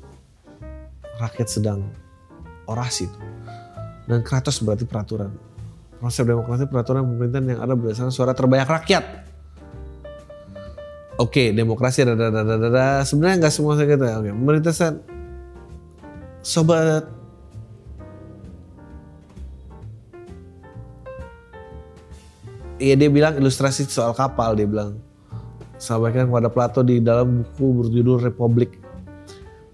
[1.23, 1.87] rakyat sedang
[2.67, 3.19] orasi itu.
[4.11, 5.31] Dan kratos berarti peraturan.
[6.03, 9.05] Konsep demokrasi peraturan pemerintahan yang ada berdasarkan suara terbanyak rakyat.
[11.21, 12.87] Oke, demokrasi ada ada ada.
[13.05, 14.25] Sebenarnya nggak semua saya kata.
[14.25, 14.73] Oke, pemerintah
[16.43, 17.07] sobat
[22.83, 24.99] Iya dia bilang ilustrasi soal kapal dia bilang
[25.79, 28.75] sampaikan kepada Plato di dalam buku berjudul Republik.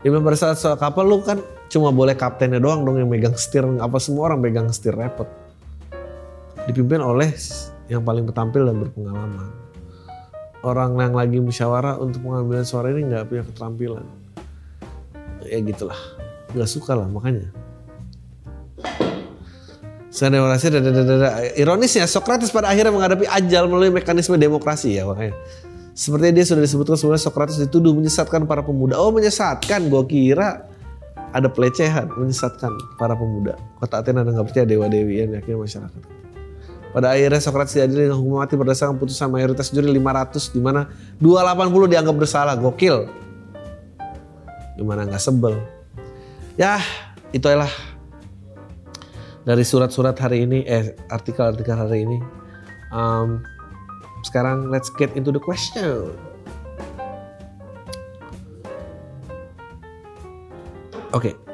[0.05, 1.41] Dia bilang pada saat soal kapal lu kan
[1.73, 5.25] cuma boleh kaptennya doang dong yang megang setir, apa semua orang megang setir repot.
[6.69, 7.33] Dipimpin oleh
[7.89, 9.68] yang paling bertampil dan berpengalaman.
[10.67, 14.07] Orang yang lagi musyawarah untuk pengambilan suara ini nggak punya keterampilan.
[15.49, 15.97] ya gitulah
[16.53, 17.49] nggak suka lah makanya
[20.09, 21.29] Sekarang demokrasi, dadadadada.
[21.55, 25.39] ironisnya Socrates pada akhirnya menghadapi ajal melalui mekanisme demokrasi ya makanya.
[25.95, 28.99] Sepertinya dia sudah disebutkan sebelumnya Socrates dituduh menyesatkan para pemuda.
[28.99, 30.67] Oh menyesatkan, gue kira
[31.31, 33.55] ada pelecehan menyesatkan para pemuda.
[33.79, 36.18] Kota Athena nggak percaya dewa dewi yang yakin masyarakat.
[36.89, 40.89] Pada akhirnya Socrates diadili dengan hukuman mati berdasarkan putusan mayoritas juri 500 di mana
[41.21, 42.55] 280 dianggap bersalah.
[42.57, 43.05] Gokil.
[44.81, 45.61] Gimana nggak sebel.
[46.57, 46.81] Ya,
[47.31, 47.71] itu adalah
[49.45, 52.19] dari surat-surat hari ini, eh artikel-artikel hari ini.
[52.89, 53.45] Um,
[54.25, 56.17] sekarang let's get into the question.
[61.13, 61.33] Oke.
[61.33, 61.48] Okay.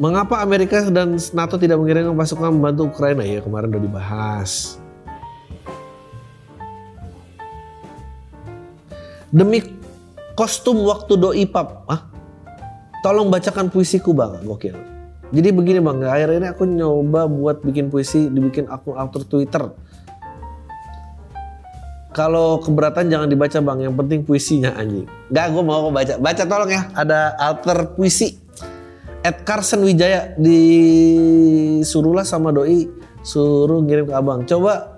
[0.00, 3.20] Mengapa Amerika dan NATO tidak mengirimkan pasukan membantu Ukraina?
[3.20, 4.80] Ya kemarin udah dibahas.
[9.28, 9.60] Demi
[10.32, 11.84] kostum waktu doi pap.
[11.84, 12.08] Ah,
[13.04, 14.72] tolong bacakan puisiku bang, gokil.
[15.36, 19.68] Jadi begini bang, akhir ini aku nyoba buat bikin puisi, dibikin akun aktor Twitter.
[22.16, 25.04] Kalau keberatan jangan dibaca bang, yang penting puisinya anjing.
[25.28, 26.16] Gak, gue mau baca.
[26.16, 28.39] Baca tolong ya, ada alter puisi.
[29.20, 32.88] Ed Carson Wijaya disuruhlah sama doi
[33.20, 34.48] suruh ngirim ke abang.
[34.48, 34.96] Coba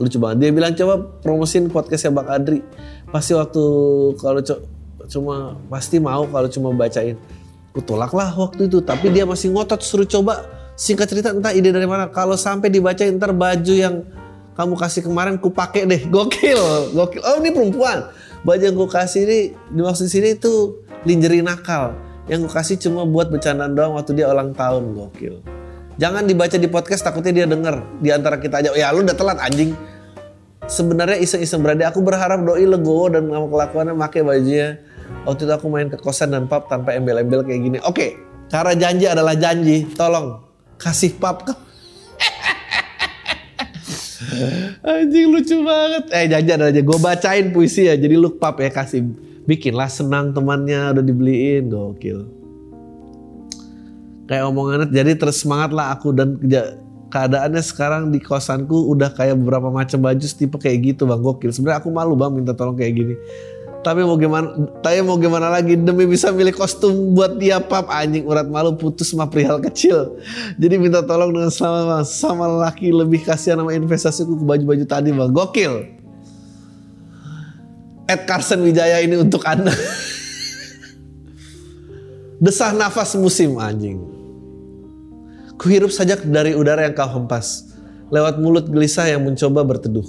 [0.00, 0.48] lucu banget.
[0.48, 2.64] Dia bilang coba promosin podcastnya Bang Adri.
[3.12, 3.64] Pasti waktu
[4.16, 4.54] kalau co
[5.08, 7.20] cuma pasti mau kalau cuma bacain.
[7.76, 8.80] Kutolak lah waktu itu.
[8.80, 10.48] Tapi dia masih ngotot suruh coba.
[10.72, 12.08] Singkat cerita entah ide dari mana.
[12.08, 14.00] Kalau sampai dibacain ntar baju yang
[14.56, 16.08] kamu kasih kemarin ku pakai deh.
[16.08, 17.20] Gokil, gokil.
[17.20, 18.08] Oh ini perempuan.
[18.48, 19.38] Baju yang ku kasih ini
[19.76, 24.52] dimaksud sini itu lingerie nakal yang gue kasih cuma buat bercandaan doang waktu dia ulang
[24.52, 25.40] tahun gokil
[25.96, 29.40] jangan dibaca di podcast takutnya dia denger di antara kita aja ya lu udah telat
[29.40, 29.72] anjing
[30.68, 34.76] sebenarnya iseng-iseng berarti aku berharap doi legowo dan nama kelakuannya make bajunya
[35.24, 38.20] waktu itu aku main ke kosan dan pub tanpa embel-embel kayak gini oke
[38.52, 40.44] cara janji adalah janji tolong
[40.76, 41.54] kasih pub ke
[44.84, 46.04] Anjing lucu banget.
[46.14, 46.82] Eh janji adalah aja.
[46.84, 47.96] Gue bacain puisi ya.
[47.96, 49.02] Jadi lu pub ya kasih
[49.48, 51.72] bikinlah senang temannya udah dibeliin.
[51.72, 52.28] Gokil.
[54.28, 56.36] Kayak omongannya jadi terus semangat lah aku dan
[57.08, 61.24] keadaannya sekarang di kosanku udah kayak beberapa macam baju tipe kayak gitu bang.
[61.24, 61.50] Gokil.
[61.50, 63.16] Sebenarnya aku malu bang minta tolong kayak gini.
[63.78, 64.52] Tapi mau gimana
[64.84, 65.78] tapi mau gimana lagi?
[65.78, 67.88] Demi bisa milih kostum buat dia pap.
[67.88, 70.20] Anjing urat malu putus sama perihal kecil.
[70.60, 75.30] Jadi minta tolong dengan sama sama laki lebih kasihan sama investasiku ke baju-baju tadi bang.
[75.32, 75.97] Gokil
[78.08, 79.76] Ed Carson Wijaya ini untuk Anda.
[82.40, 84.00] Desah nafas musim anjing.
[85.60, 87.68] Kuhirup saja dari udara yang kau hempas.
[88.08, 90.08] Lewat mulut gelisah yang mencoba berteduh.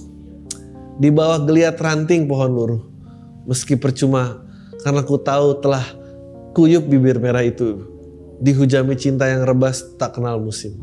[0.96, 2.82] Di bawah geliat ranting pohon luruh.
[3.44, 4.48] Meski percuma
[4.80, 5.84] karena ku tahu telah
[6.56, 7.84] kuyup bibir merah itu.
[8.40, 10.80] Dihujami cinta yang rebas tak kenal musim.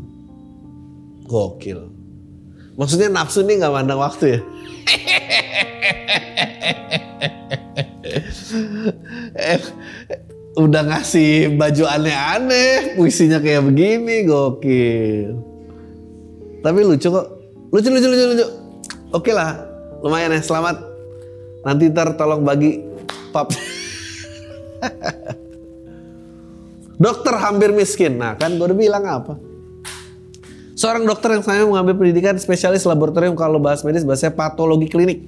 [1.25, 1.89] Gokil.
[2.77, 4.39] Maksudnya nafsu ini gak mandang waktu ya.
[9.51, 9.59] eh,
[10.57, 15.37] udah ngasih baju aneh-aneh, puisinya kayak begini, gokil.
[16.65, 17.27] Tapi lucu kok,
[17.69, 18.45] lucu lucu lucu lucu.
[19.13, 19.55] Oke lah,
[20.01, 20.81] lumayan ya, selamat.
[21.63, 22.81] Nanti ntar tolong bagi
[23.31, 23.53] pap.
[26.97, 29.37] dokter hampir miskin, nah kan gue udah bilang apa?
[30.77, 35.25] Seorang dokter yang saya mengambil pendidikan spesialis laboratorium kalau bahas medis bahasanya patologi klinik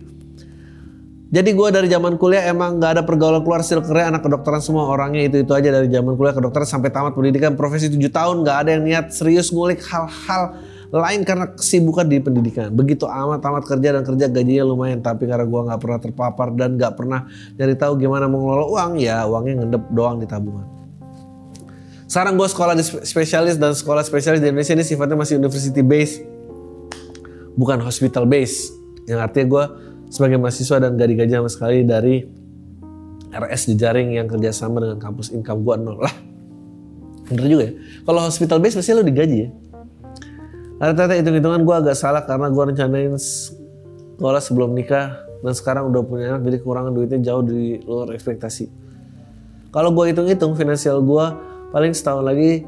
[1.29, 5.29] jadi gue dari zaman kuliah emang gak ada pergaulan keluar circle anak kedokteran semua orangnya
[5.29, 8.69] itu itu aja dari zaman kuliah kedokteran sampai tamat pendidikan profesi 7 tahun gak ada
[8.73, 10.57] yang niat serius ngulik hal-hal
[10.89, 12.73] lain karena kesibukan di pendidikan.
[12.73, 16.81] Begitu amat tamat kerja dan kerja gajinya lumayan tapi karena gue nggak pernah terpapar dan
[16.81, 17.29] nggak pernah
[17.61, 20.65] nyari tahu gimana mengelola uang ya uangnya ngendep doang di tabungan.
[22.09, 26.25] Sekarang gue sekolah di spesialis dan sekolah spesialis di Indonesia ini sifatnya masih university base
[27.53, 28.73] bukan hospital base
[29.05, 29.63] yang artinya gue
[30.09, 32.25] sebagai mahasiswa dan gak digaji sama sekali dari
[33.29, 36.13] RS jaring yang kerjasama dengan kampus income gua nol lah
[37.29, 39.49] bener juga ya kalau hospital base pasti lo digaji ya
[40.79, 46.31] Rata-rata hitung-hitungan gue agak salah karena gue rencanain sekolah sebelum nikah dan sekarang udah punya
[46.31, 48.71] anak jadi kekurangan duitnya jauh di luar ekspektasi.
[49.75, 51.25] Kalau gue hitung-hitung finansial gue
[51.75, 52.63] paling setahun lagi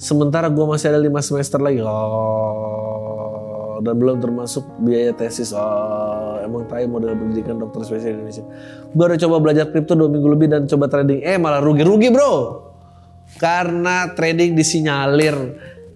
[0.00, 1.84] sementara gue masih ada lima semester lagi.
[1.84, 5.52] Oh, dan belum termasuk biaya tesis.
[5.52, 5.60] Oh,
[6.44, 8.44] emang tai model pendidikan dokter spesialis Indonesia.
[8.92, 12.34] Gue udah coba belajar kripto dua minggu lebih dan coba trading, eh malah rugi-rugi bro.
[13.40, 15.34] Karena trading disinyalir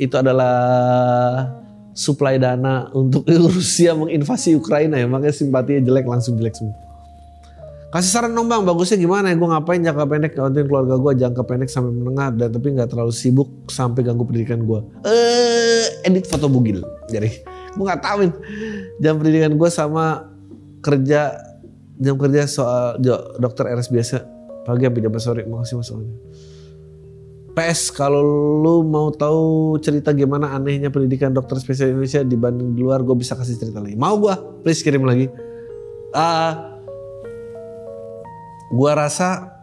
[0.00, 0.56] itu adalah
[1.96, 3.24] supply dana untuk
[3.56, 6.86] Rusia menginvasi Ukraina ya, makanya simpatinya jelek langsung jelek semua.
[7.86, 9.40] Kasih saran dong bang, bagusnya gimana ya?
[9.40, 13.14] Gue ngapain jangka pendek, ngawatin keluarga gue jangka pendek sampai menengah dan tapi nggak terlalu
[13.14, 14.80] sibuk sampai ganggu pendidikan gue.
[15.08, 16.84] Eh, edit foto bugil.
[17.08, 18.30] Jadi gue nggak tahuin
[19.00, 20.28] jam pendidikan gue sama
[20.86, 21.34] kerja
[21.98, 23.02] jam kerja soal
[23.42, 24.16] dokter RS biasa
[24.62, 25.42] pagi sampai jam sore.
[25.42, 26.14] Makasih mas soalnya.
[27.56, 28.20] PS kalau
[28.60, 33.32] lu mau tahu cerita gimana anehnya pendidikan dokter spesial Indonesia dibanding di luar, gue bisa
[33.32, 33.96] kasih cerita lagi.
[33.96, 35.32] Mau gue, please kirim lagi.
[36.12, 36.76] Ah,
[38.72, 39.56] gua rasa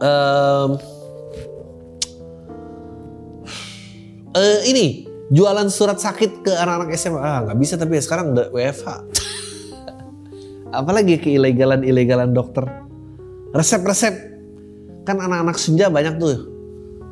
[0.00, 0.70] em,
[4.36, 8.52] eh, ini jualan surat sakit ke anak-anak SMA ah nggak bisa tapi ya sekarang udah
[8.52, 8.86] WFH
[10.80, 12.64] apalagi ke ilegalan ilegalan dokter.
[13.52, 14.32] Resep-resep.
[15.04, 16.48] Kan anak-anak senja banyak tuh.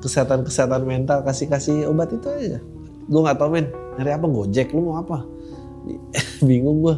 [0.01, 2.59] Kesehatan kesehatan mental kasih kasih obat itu aja.
[3.05, 3.69] Gue nggak tahu men.
[4.01, 4.27] Nyari apa?
[4.27, 5.29] Gojek lu mau apa?
[6.49, 6.97] Bingung gue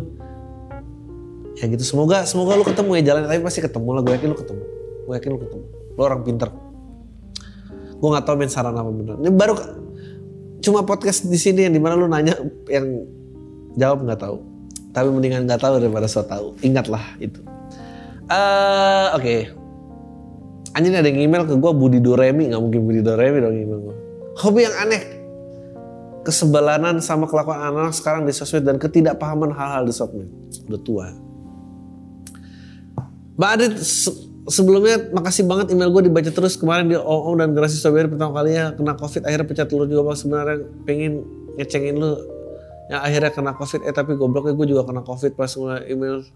[1.52, 4.38] ya gitu semoga semoga lu ketemu ya jalan tapi pasti ketemu lah gue yakin lu
[4.38, 4.64] ketemu.
[5.04, 5.64] Gue yakin lu ketemu.
[5.98, 6.48] Lu orang pinter.
[7.98, 9.16] Gue nggak tahu men saran apa bener.
[9.20, 9.54] Ini baru
[10.62, 12.38] cuma podcast di sini yang di mana lu nanya
[12.70, 13.04] yang
[13.76, 14.38] jawab nggak tahu.
[14.92, 16.54] Tapi mendingan nggak tahu daripada so tahu.
[16.62, 17.42] Ingatlah itu.
[18.30, 19.36] Eh oke.
[20.72, 22.48] Anjing ada yang email ke gue Budi Doremi.
[22.48, 23.96] Nggak mungkin Budi Doremi dong email gue
[24.38, 25.02] hobi yang aneh.
[26.22, 30.30] Kesebelanan sama kelakuan anak-anak sekarang di sosmed dan ketidakpahaman hal-hal di sosmed.
[30.70, 31.06] Udah tua.
[33.34, 33.74] Mbak Adit
[34.48, 36.58] sebelumnya makasih banget email gue dibaca terus.
[36.58, 40.16] Kemarin di OO dan Gerasi Strawberry pertama kalinya kena covid akhirnya pecah telur juga bang.
[40.18, 41.12] Sebenarnya pengen
[41.58, 42.12] ngecengin lu
[42.90, 43.80] yang akhirnya kena covid.
[43.86, 46.26] Eh tapi gobloknya gue juga kena covid pas mulai email.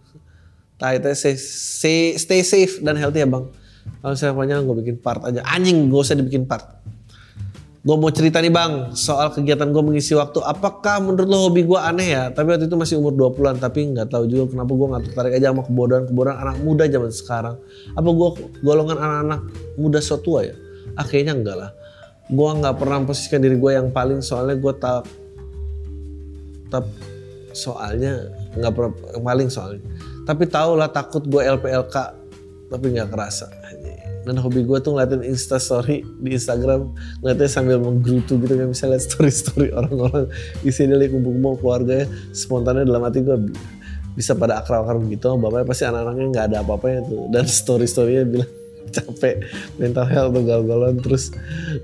[0.76, 3.48] Tai stay, stay, stay safe dan healthy ya bang.
[4.02, 5.40] Kalau saya panjang gue bikin part aja.
[5.46, 6.76] Anjing gak usah dibikin part
[7.86, 10.42] Gue mau cerita nih bang soal kegiatan gue mengisi waktu.
[10.42, 12.34] Apakah menurut lo hobi gue aneh ya?
[12.34, 15.54] Tapi waktu itu masih umur 20-an tapi nggak tahu juga kenapa gue nggak tertarik aja
[15.54, 17.54] sama kebodohan-kebodohan anak muda zaman sekarang.
[17.94, 18.28] Apa gue
[18.66, 19.40] golongan anak-anak
[19.78, 20.58] muda so tua ya?
[20.98, 21.70] Ah kayaknya enggak lah.
[22.26, 25.06] Gue nggak pernah posisikan diri gue yang paling soalnya gue tak
[26.74, 26.90] tap
[27.54, 28.72] soalnya nggak
[29.22, 29.86] paling soalnya.
[30.26, 31.94] Tapi tau lah takut gue LPLK
[32.66, 33.46] tapi nggak kerasa.
[34.26, 36.90] Dan hobi gue tuh ngeliatin Insta Story di Instagram
[37.22, 40.26] ngeliatnya sambil menggerutu gitu kan bisa lihat story story orang-orang
[40.66, 43.38] isinya lagi kumpul-kumpul keluarganya spontannya dalam hati gue
[44.18, 47.22] bisa pada akrab-akrab gitu bapaknya pasti anak-anaknya nggak ada apa-apanya tuh.
[47.30, 48.50] Dan story storynya bilang
[48.96, 49.46] capek
[49.78, 51.30] mental health tuh galau-galauan terus.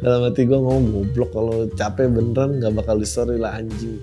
[0.02, 4.02] Dalam hati gue ngomong goblok kalau capek beneran nggak bakal di story lah anjing.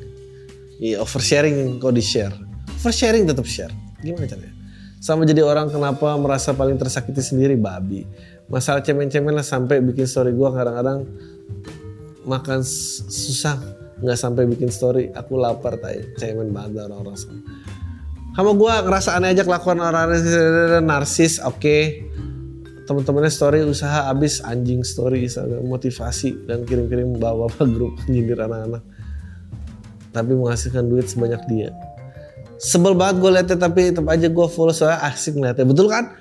[0.80, 2.32] Iya oversharing kok di share
[2.80, 3.73] oversharing tetap share.
[3.99, 4.48] Gimana caranya
[4.99, 8.03] sama jadi orang kenapa merasa paling tersakiti sendiri babi.
[8.51, 11.07] Masalah cemen-cemen lah sampai bikin story gue kadang-kadang
[12.27, 12.59] makan
[13.07, 13.55] susah
[14.03, 15.07] nggak sampai bikin story.
[15.15, 17.15] Aku lapar tay cemen banget orang-orang
[18.39, 22.07] sama gue ngerasa aneh aja kelakuan orang-orang narsis oke.
[22.88, 25.27] Teman-temannya story usaha abis anjing story
[25.62, 28.83] motivasi dan kirim-kirim bawa apa grup nyindir anak-anak.
[30.09, 31.69] Tapi menghasilkan duit sebanyak dia
[32.60, 35.65] sebel banget gue liatnya tapi tetap aja gue follow soalnya asik ngeliatnya.
[35.65, 36.12] Betul kan?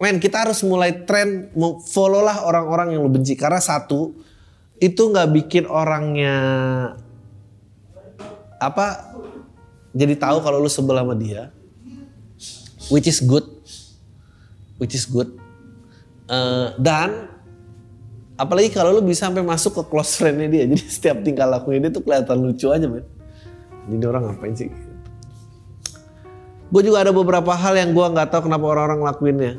[0.00, 1.48] Men kita harus mulai tren
[1.88, 3.34] follow lah orang-orang yang lu benci.
[3.36, 4.12] Karena satu
[4.76, 6.36] itu nggak bikin orangnya
[8.60, 9.16] apa
[9.96, 11.48] jadi tahu kalau lu sebel sama dia
[12.92, 13.48] which is good.
[14.76, 15.36] Which is good.
[16.28, 17.28] Eh, dan
[18.36, 20.64] apalagi kalau lu bisa sampai masuk ke close friendnya dia.
[20.68, 23.04] Jadi setiap tingkah lakunya dia tuh kelihatan lucu aja men.
[23.88, 24.89] Jadi orang ngapain sih
[26.70, 29.52] gue juga ada beberapa hal yang gue nggak tahu kenapa orang-orang ngelakuinnya.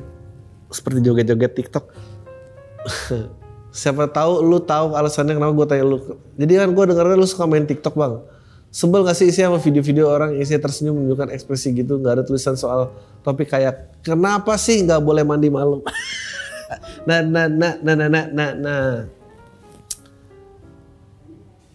[0.72, 1.86] Seperti joget-joget TikTok.
[3.72, 6.00] Siapa tahu lu tahu alasannya kenapa gue tanya lu.
[6.40, 8.24] Jadi kan gue dengarnya lu suka main TikTok bang.
[8.72, 12.56] Sebel gak sih isi sama video-video orang isinya tersenyum menunjukkan ekspresi gitu nggak ada tulisan
[12.56, 15.84] soal topik kayak kenapa sih nggak boleh mandi malam?
[17.04, 18.92] Nah nah nah nah nah nah nah, nah.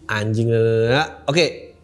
[0.09, 1.21] anjing nah.
[1.29, 1.77] oke.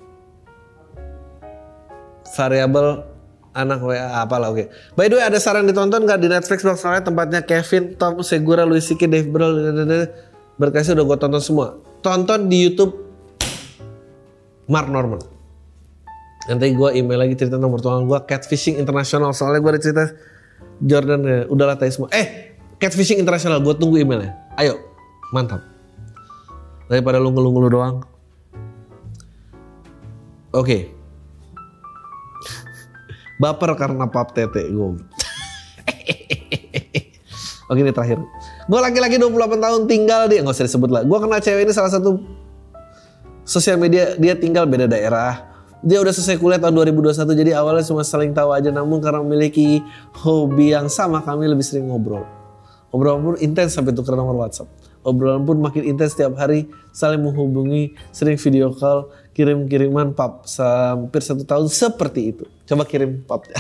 [2.34, 3.13] Variabel
[3.54, 4.70] anak WA apalah oke.
[4.98, 8.66] By the way ada saran ditonton nggak di Netflix bang soalnya tempatnya Kevin, Tom Segura,
[8.66, 9.06] Luis C.K.
[9.06, 9.62] Dave Grohl,
[10.58, 11.78] berkasnya udah gue tonton semua.
[12.04, 12.94] Tonton di YouTube
[14.68, 15.22] Mark Norman.
[16.50, 20.04] Nanti gue email lagi cerita nomor tuangan gue Catfishing International soalnya gue ada cerita
[20.84, 22.12] Jordan ya udahlah tadi semua.
[22.12, 24.36] Eh Catfishing International gue tunggu emailnya.
[24.60, 24.76] Ayo
[25.32, 25.64] mantap.
[26.92, 27.96] Daripada lu ngeluh-ngeluh doang.
[30.52, 31.03] Oke.
[33.44, 34.96] Baper karena pap tete gue.
[37.70, 38.24] Oke ini terakhir.
[38.72, 41.04] Gue laki-laki 28 tahun tinggal di nggak usah disebut lah.
[41.04, 42.16] Gue kenal cewek ini salah satu
[43.44, 45.52] sosial media dia tinggal beda daerah.
[45.84, 49.84] dia udah selesai kuliah tahun 2021 jadi awalnya cuma saling tahu aja namun karena memiliki
[50.16, 52.24] hobi yang sama kami lebih sering ngobrol.
[52.88, 54.72] Pun intens sampai tukar nomor WhatsApp.
[55.04, 61.44] Obrolan pun makin intens setiap hari saling menghubungi, sering video call, kirim-kiriman pap hampir satu
[61.44, 62.48] tahun seperti itu.
[62.64, 63.44] Coba kirim pap.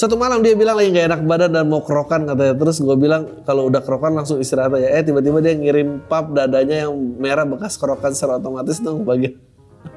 [0.00, 2.56] Satu malam dia bilang lagi gak enak badan dan mau kerokan katanya.
[2.56, 4.96] Terus gue bilang kalau udah kerokan langsung istirahat aja.
[4.96, 9.36] Eh tiba-tiba dia ngirim pap dadanya yang merah bekas kerokan secara otomatis dong bagian.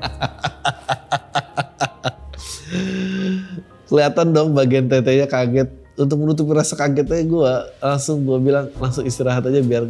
[3.88, 5.83] Kelihatan dong bagian tetenya kaget.
[5.94, 9.86] Untuk menutupi rasa kagetnya gue langsung gue bilang langsung istirahat aja biar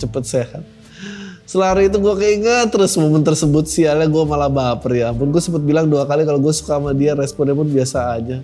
[0.00, 0.64] cepet sehat.
[1.44, 5.28] Selari itu gue keinget terus momen tersebut sialnya gue malah baper ya ampun.
[5.28, 8.40] Gue sempet bilang dua kali kalau gue suka sama dia responnya pun biasa aja.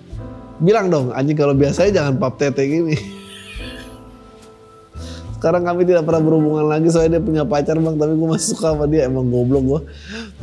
[0.61, 2.93] Bilang dong anjing kalau biasanya jangan pap tete gini.
[5.41, 8.77] Sekarang kami tidak pernah berhubungan lagi soalnya dia punya pacar bang tapi gue masih suka
[8.77, 9.09] sama dia.
[9.09, 9.81] Emang goblok gue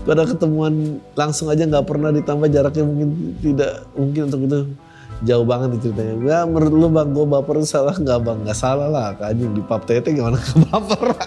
[0.03, 4.59] pada ketemuan langsung aja nggak pernah ditambah jaraknya mungkin tidak mungkin untuk itu
[5.25, 6.15] jauh banget ceritanya.
[6.23, 8.39] Ya menurut lu bang gue baper salah nggak bang?
[8.47, 9.55] Nggak salah lah anjing.
[9.55, 11.15] Di pap tete gimana ke baper?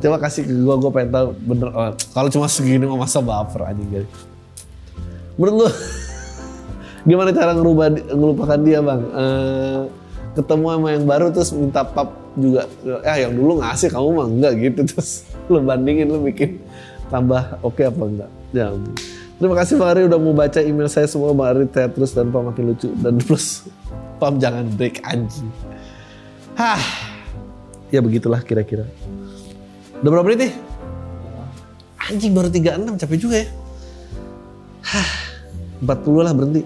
[0.00, 3.68] Coba kasih ke gue gue pengen tahu bener oh, kalau cuma segini mau masa baper
[3.68, 4.08] aja gitu
[5.36, 5.68] menurut lu
[7.08, 9.00] gimana cara ngerubah ngelupakan dia bang?
[9.16, 9.80] Uh,
[10.36, 12.68] ketemu sama yang baru terus minta pap juga.
[12.84, 14.80] Ya yang dulu ngasih kamu mah enggak gitu.
[14.84, 16.59] Terus lu bandingin lu bikin
[17.10, 18.72] tambah oke okay apa enggak ya
[19.36, 22.48] terima kasih Bang Ari udah mau baca email saya semua Bang Ari terus dan Pam
[22.48, 23.66] makin lucu dan plus
[24.22, 25.50] Pam jangan break anjing
[26.54, 26.80] hah
[27.90, 28.86] ya begitulah kira-kira
[30.00, 30.52] Udah berapa menit nih?
[32.08, 33.48] Anjing baru 36 capek juga ya.
[34.80, 35.10] Hah,
[35.84, 36.64] 40 lah berhenti.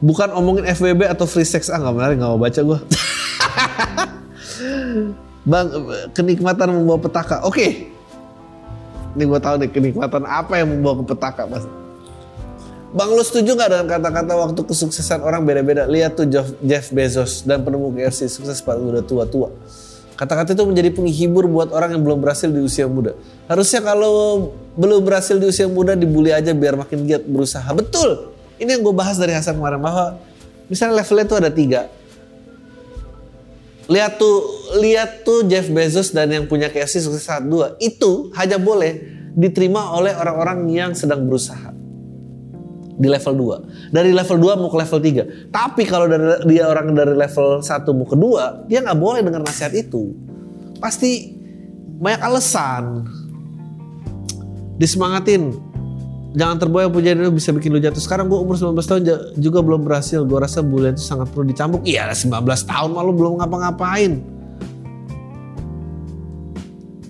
[0.00, 2.78] Bukan omongin FWB atau free sex ah nggak menarik nggak mau baca gue.
[5.52, 5.68] Bang,
[6.16, 7.44] kenikmatan membawa petaka.
[7.44, 7.60] Oke.
[7.60, 7.70] Okay.
[9.12, 11.64] Ini gue tahu nih kenikmatan apa yang membawa ke petaka mas.
[12.92, 15.88] Bang lu setuju gak dengan kata-kata waktu kesuksesan orang beda-beda?
[15.88, 16.28] Lihat tuh
[16.60, 19.48] Jeff Bezos dan penemu KFC sukses pada udah tua-tua.
[20.12, 23.16] Kata-kata itu menjadi penghibur buat orang yang belum berhasil di usia muda.
[23.48, 27.64] Harusnya kalau belum berhasil di usia muda dibully aja biar makin giat berusaha.
[27.72, 28.28] Betul.
[28.60, 30.20] Ini yang gue bahas dari Hasan kemarin bahwa
[30.68, 31.80] misalnya levelnya itu ada tiga.
[33.90, 34.36] Lihat tuh,
[34.78, 37.74] lihat tuh Jeff Bezos dan yang punya KFC sukses saat dua.
[37.82, 39.02] Itu hanya boleh
[39.32, 41.72] diterima oleh orang-orang yang sedang berusaha
[42.96, 43.34] di level
[43.90, 43.94] 2.
[43.94, 45.50] Dari level 2 mau ke level 3.
[45.50, 49.42] Tapi kalau dari dia orang dari level 1 mau ke 2, dia nggak boleh dengar
[49.42, 50.12] nasihat itu.
[50.78, 51.32] Pasti
[51.98, 53.08] banyak alasan.
[54.76, 55.71] Disemangatin.
[56.32, 58.00] Jangan terboyong pujian itu bisa bikin lu jatuh.
[58.00, 59.00] Sekarang gue umur 19 tahun
[59.36, 60.24] juga belum berhasil.
[60.24, 61.84] Gue rasa bulan itu sangat perlu dicambuk.
[61.84, 62.32] Iya 19
[62.64, 64.24] tahun malu belum ngapa-ngapain.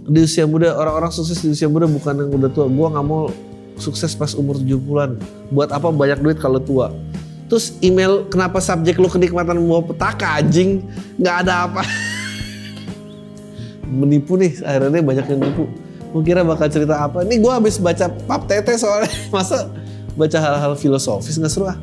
[0.02, 2.66] Di usia muda, orang-orang sukses di usia muda bukan yang udah tua.
[2.66, 3.30] Gue nggak mau
[3.78, 5.14] sukses pas umur 70-an.
[5.54, 6.90] Buat apa banyak duit kalau tua?
[7.46, 10.82] Terus email kenapa subjek lu kenikmatan mau petaka anjing?
[11.22, 11.86] Nggak ada apa.
[14.02, 15.70] Menipu nih, akhirnya banyak yang menipu.
[16.12, 17.24] Gue kira bakal cerita apa.
[17.24, 19.08] Ini gue habis baca pap tete soalnya.
[19.34, 19.68] Masa
[20.12, 21.78] baca hal-hal filosofis nggak seru ah?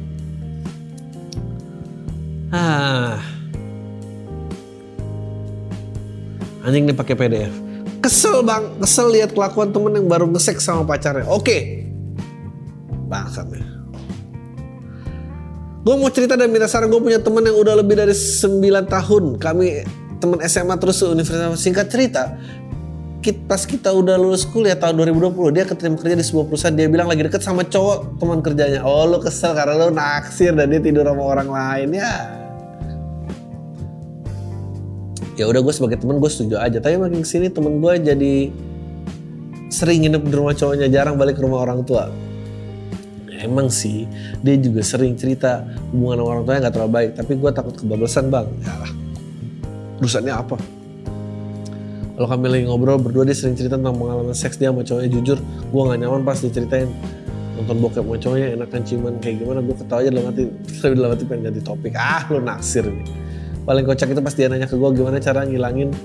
[2.53, 3.17] Ah.
[6.65, 7.53] Anjing nih pakai PDF.
[7.99, 11.27] Kesel bang, kesel lihat kelakuan temen yang baru ngesek sama pacarnya.
[11.27, 11.83] Oke,
[13.09, 13.65] bangsat ya.
[15.79, 19.23] Gue mau cerita dan minta saran gue punya temen yang udah lebih dari 9 tahun.
[19.41, 19.67] Kami
[20.19, 22.37] temen SMA terus universitas singkat cerita.
[23.33, 27.07] Pas kita udah lulus kuliah tahun 2020 dia keterima kerja di sebuah perusahaan dia bilang
[27.09, 28.81] lagi deket sama cowok teman kerjanya.
[28.85, 32.13] Oh lu kesel karena lu naksir dan dia tidur sama orang lain ya.
[35.39, 36.83] Ya udah gue sebagai temen gue setuju aja.
[36.83, 38.35] Tapi makin ke sini temen gue jadi
[39.69, 42.09] sering nginep di rumah cowoknya jarang balik ke rumah orang tua
[43.39, 44.03] emang sih
[44.43, 45.63] dia juga sering cerita
[45.95, 48.91] hubungan sama orang tuanya nggak terlalu baik tapi gue takut kebablasan bang ya lah
[50.03, 50.55] urusannya apa
[52.19, 55.07] kalau kami lagi ngobrol berdua dia sering cerita tentang pengalaman seks dia sama cowoknya.
[55.07, 56.91] Jujur gue nggak nyaman pas diceritain.
[57.55, 60.43] Nonton bokep sama cowoknya enakan ciuman kayak gimana gue ketawa aja dalam hati.
[60.83, 61.95] Tapi dalam hati pengen ganti topik.
[61.95, 63.07] Ah lu naksir nih.
[63.63, 65.95] Paling kocak itu pas dia nanya ke gue gimana cara ngilangin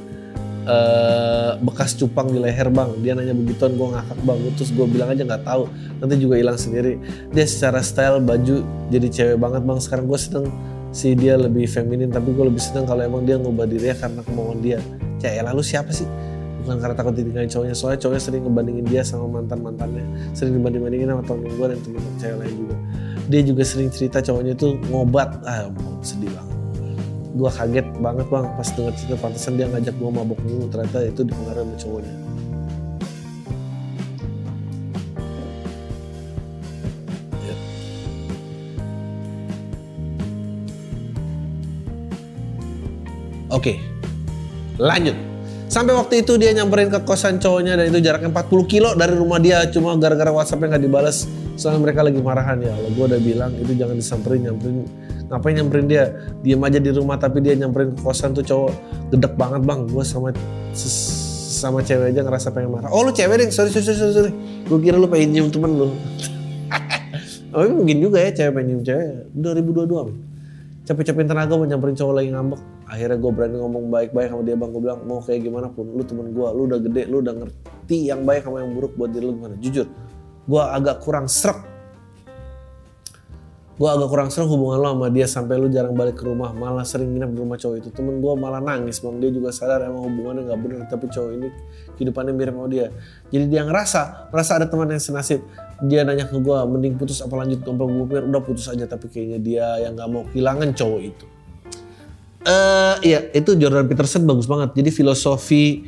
[0.71, 2.95] uh, bekas cupang di leher bang?
[3.03, 4.39] Dia nanya begituan gue ngakak bang.
[4.55, 5.67] Terus gue bilang aja nggak tahu.
[5.99, 6.95] Nanti juga hilang sendiri.
[7.35, 9.79] Dia secara style baju jadi cewek banget bang.
[9.83, 10.47] Sekarang gue seneng
[10.95, 14.63] si dia lebih feminin tapi gue lebih seneng kalau emang dia ngubah dirinya karena kemauan
[14.63, 14.79] dia
[15.21, 16.09] cewek lalu siapa sih?
[16.65, 20.01] Bukan karena takut ditinggalin cowoknya soalnya cowoknya sering ngebandingin dia sama mantan mantannya
[20.33, 22.77] sering dibanding bandingin sama temen gue dan temen cewek lain juga.
[23.29, 25.45] Dia juga sering cerita cowoknya itu ngobat.
[25.45, 25.69] Ah
[26.01, 26.57] sedih banget.
[27.35, 31.21] Gue kaget banget bang pas denger cerita pantesan dia ngajak gue mabok dulu ternyata itu
[31.21, 32.15] dipengaruhi sama cowoknya.
[37.45, 37.57] Ya.
[43.53, 43.77] Oke,
[44.79, 45.17] lanjut.
[45.65, 49.43] Sampai waktu itu dia nyamperin ke kosan cowoknya dan itu jaraknya 40 kilo dari rumah
[49.43, 49.65] dia.
[49.73, 53.73] Cuma gara-gara WhatsAppnya nggak dibalas soalnya mereka lagi marahan ya Allah gue udah bilang itu
[53.79, 54.87] jangan disamperin nyamperin.
[55.31, 56.05] Ngapain nyamperin dia?
[56.43, 58.71] Diem aja di rumah tapi dia nyamperin ke kosan tuh cowok
[59.15, 60.35] gedek banget bang gue sama
[60.75, 62.91] sama cewek aja ngerasa pengen marah.
[62.91, 64.33] Oh lu cewek deh sorry sorry sorry, sorry.
[64.67, 65.89] gue kira lu pengen nyium temen lu.
[67.55, 69.31] Oh mungkin juga ya cewek pengen nyium cewek.
[69.39, 70.34] 2022 men
[70.85, 72.61] capek-capekin tenaga mau nyamperin cowok lagi ngambek.
[72.85, 74.71] Akhirnya gue berani ngomong baik-baik sama dia bang.
[74.71, 77.99] Gue bilang mau kayak gimana pun lu temen gue lu udah gede lu udah ngerti
[78.13, 79.57] yang baik sama yang buruk buat diri lu gimana.
[79.57, 79.89] Jujur
[80.45, 81.65] gue agak kurang serak.
[83.75, 86.87] Gue agak kurang serak hubungan lo sama dia sampai lu jarang balik ke rumah malah
[86.87, 87.89] sering nginep di rumah cowok itu.
[87.89, 89.17] Temen gue malah nangis bang.
[89.25, 91.49] Dia juga sadar emang hubungannya nggak bener tapi cowok ini
[91.97, 92.87] kehidupannya mirip sama dia.
[93.33, 95.41] Jadi dia ngerasa merasa ada teman yang senasib
[95.83, 99.39] dia nanya ke gue mending putus apa lanjut ngobrol gue udah putus aja tapi kayaknya
[99.43, 101.27] dia yang nggak mau kehilangan cowok itu
[102.45, 105.83] eh uh, iya itu Jordan Peterson bagus banget jadi filosofi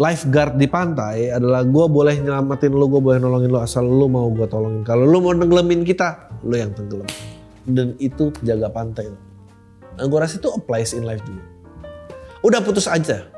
[0.00, 4.32] lifeguard di pantai adalah gue boleh nyelamatin lo, gue boleh nolongin lo asal lo mau
[4.32, 4.80] gue tolongin.
[4.80, 7.08] Kalau lo mau nenggelamin kita, lo yang tenggelam.
[7.68, 9.20] Dan itu jaga pantai lo.
[10.00, 11.44] Nah, gue rasa itu applies in life juga.
[12.40, 13.28] Udah putus aja.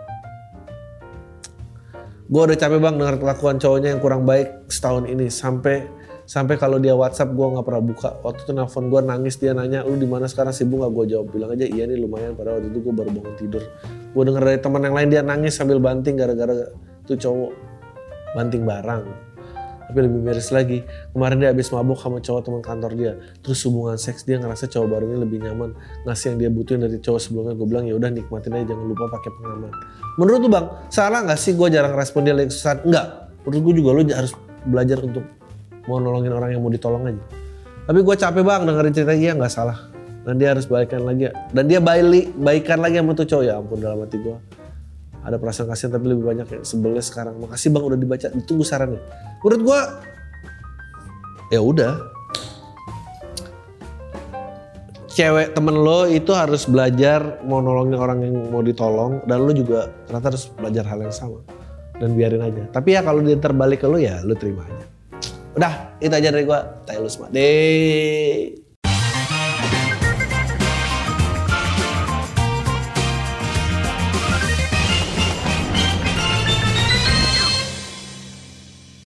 [2.30, 5.90] Gue udah capek bang dengar kelakuan cowoknya yang kurang baik setahun ini sampai
[6.22, 8.10] sampai kalau dia WhatsApp gue nggak pernah buka.
[8.22, 11.26] Waktu itu nelfon gue nangis dia nanya lu di mana sekarang sibuk nggak gue jawab
[11.34, 13.62] bilang aja iya nih lumayan pada waktu itu gue baru bangun tidur.
[14.14, 16.70] Gue denger dari teman yang lain dia nangis sambil banting gara-gara
[17.10, 17.52] tuh cowok
[18.38, 19.31] banting barang.
[19.92, 20.80] Tapi lebih miris lagi,
[21.12, 23.12] kemarin dia habis mabuk sama cowok teman kantor dia.
[23.44, 25.76] Terus hubungan seks dia ngerasa cowok baru ini lebih nyaman.
[26.08, 27.52] Ngasih yang dia butuhin dari cowok sebelumnya.
[27.52, 29.68] Gue bilang ya udah nikmatin aja jangan lupa pakai pengaman.
[30.16, 32.80] Menurut lu bang, salah nggak sih gue jarang respon dia lagi susah?
[32.88, 33.36] Enggak.
[33.44, 34.32] Menurut gue juga lu harus
[34.64, 35.24] belajar untuk
[35.84, 37.22] mau nolongin orang yang mau ditolong aja.
[37.84, 39.92] Tapi gue capek bang dengerin cerita dia nggak salah.
[40.24, 41.28] Dan dia harus baikan lagi.
[41.52, 44.61] Dan dia baik, baikan lagi sama tuh cowok ya ampun dalam hati gue.
[45.22, 47.38] Ada perasaan kasihan tapi lebih banyak yang sebelnya sekarang.
[47.38, 49.02] Makasih bang udah dibaca, ditunggu sarannya.
[49.42, 49.80] Menurut gue
[51.54, 51.92] ya udah.
[55.12, 59.92] Cewek temen lo itu harus belajar mau nolongin orang yang mau ditolong dan lo juga
[60.08, 61.44] ternyata harus belajar hal yang sama
[62.00, 62.64] dan biarin aja.
[62.72, 64.86] Tapi ya kalau dia terbalik ke lo ya lo terima aja.
[65.52, 66.60] Udah, itu aja dari gue.
[66.88, 67.28] Taylor Smart.
[67.28, 68.61] Deh.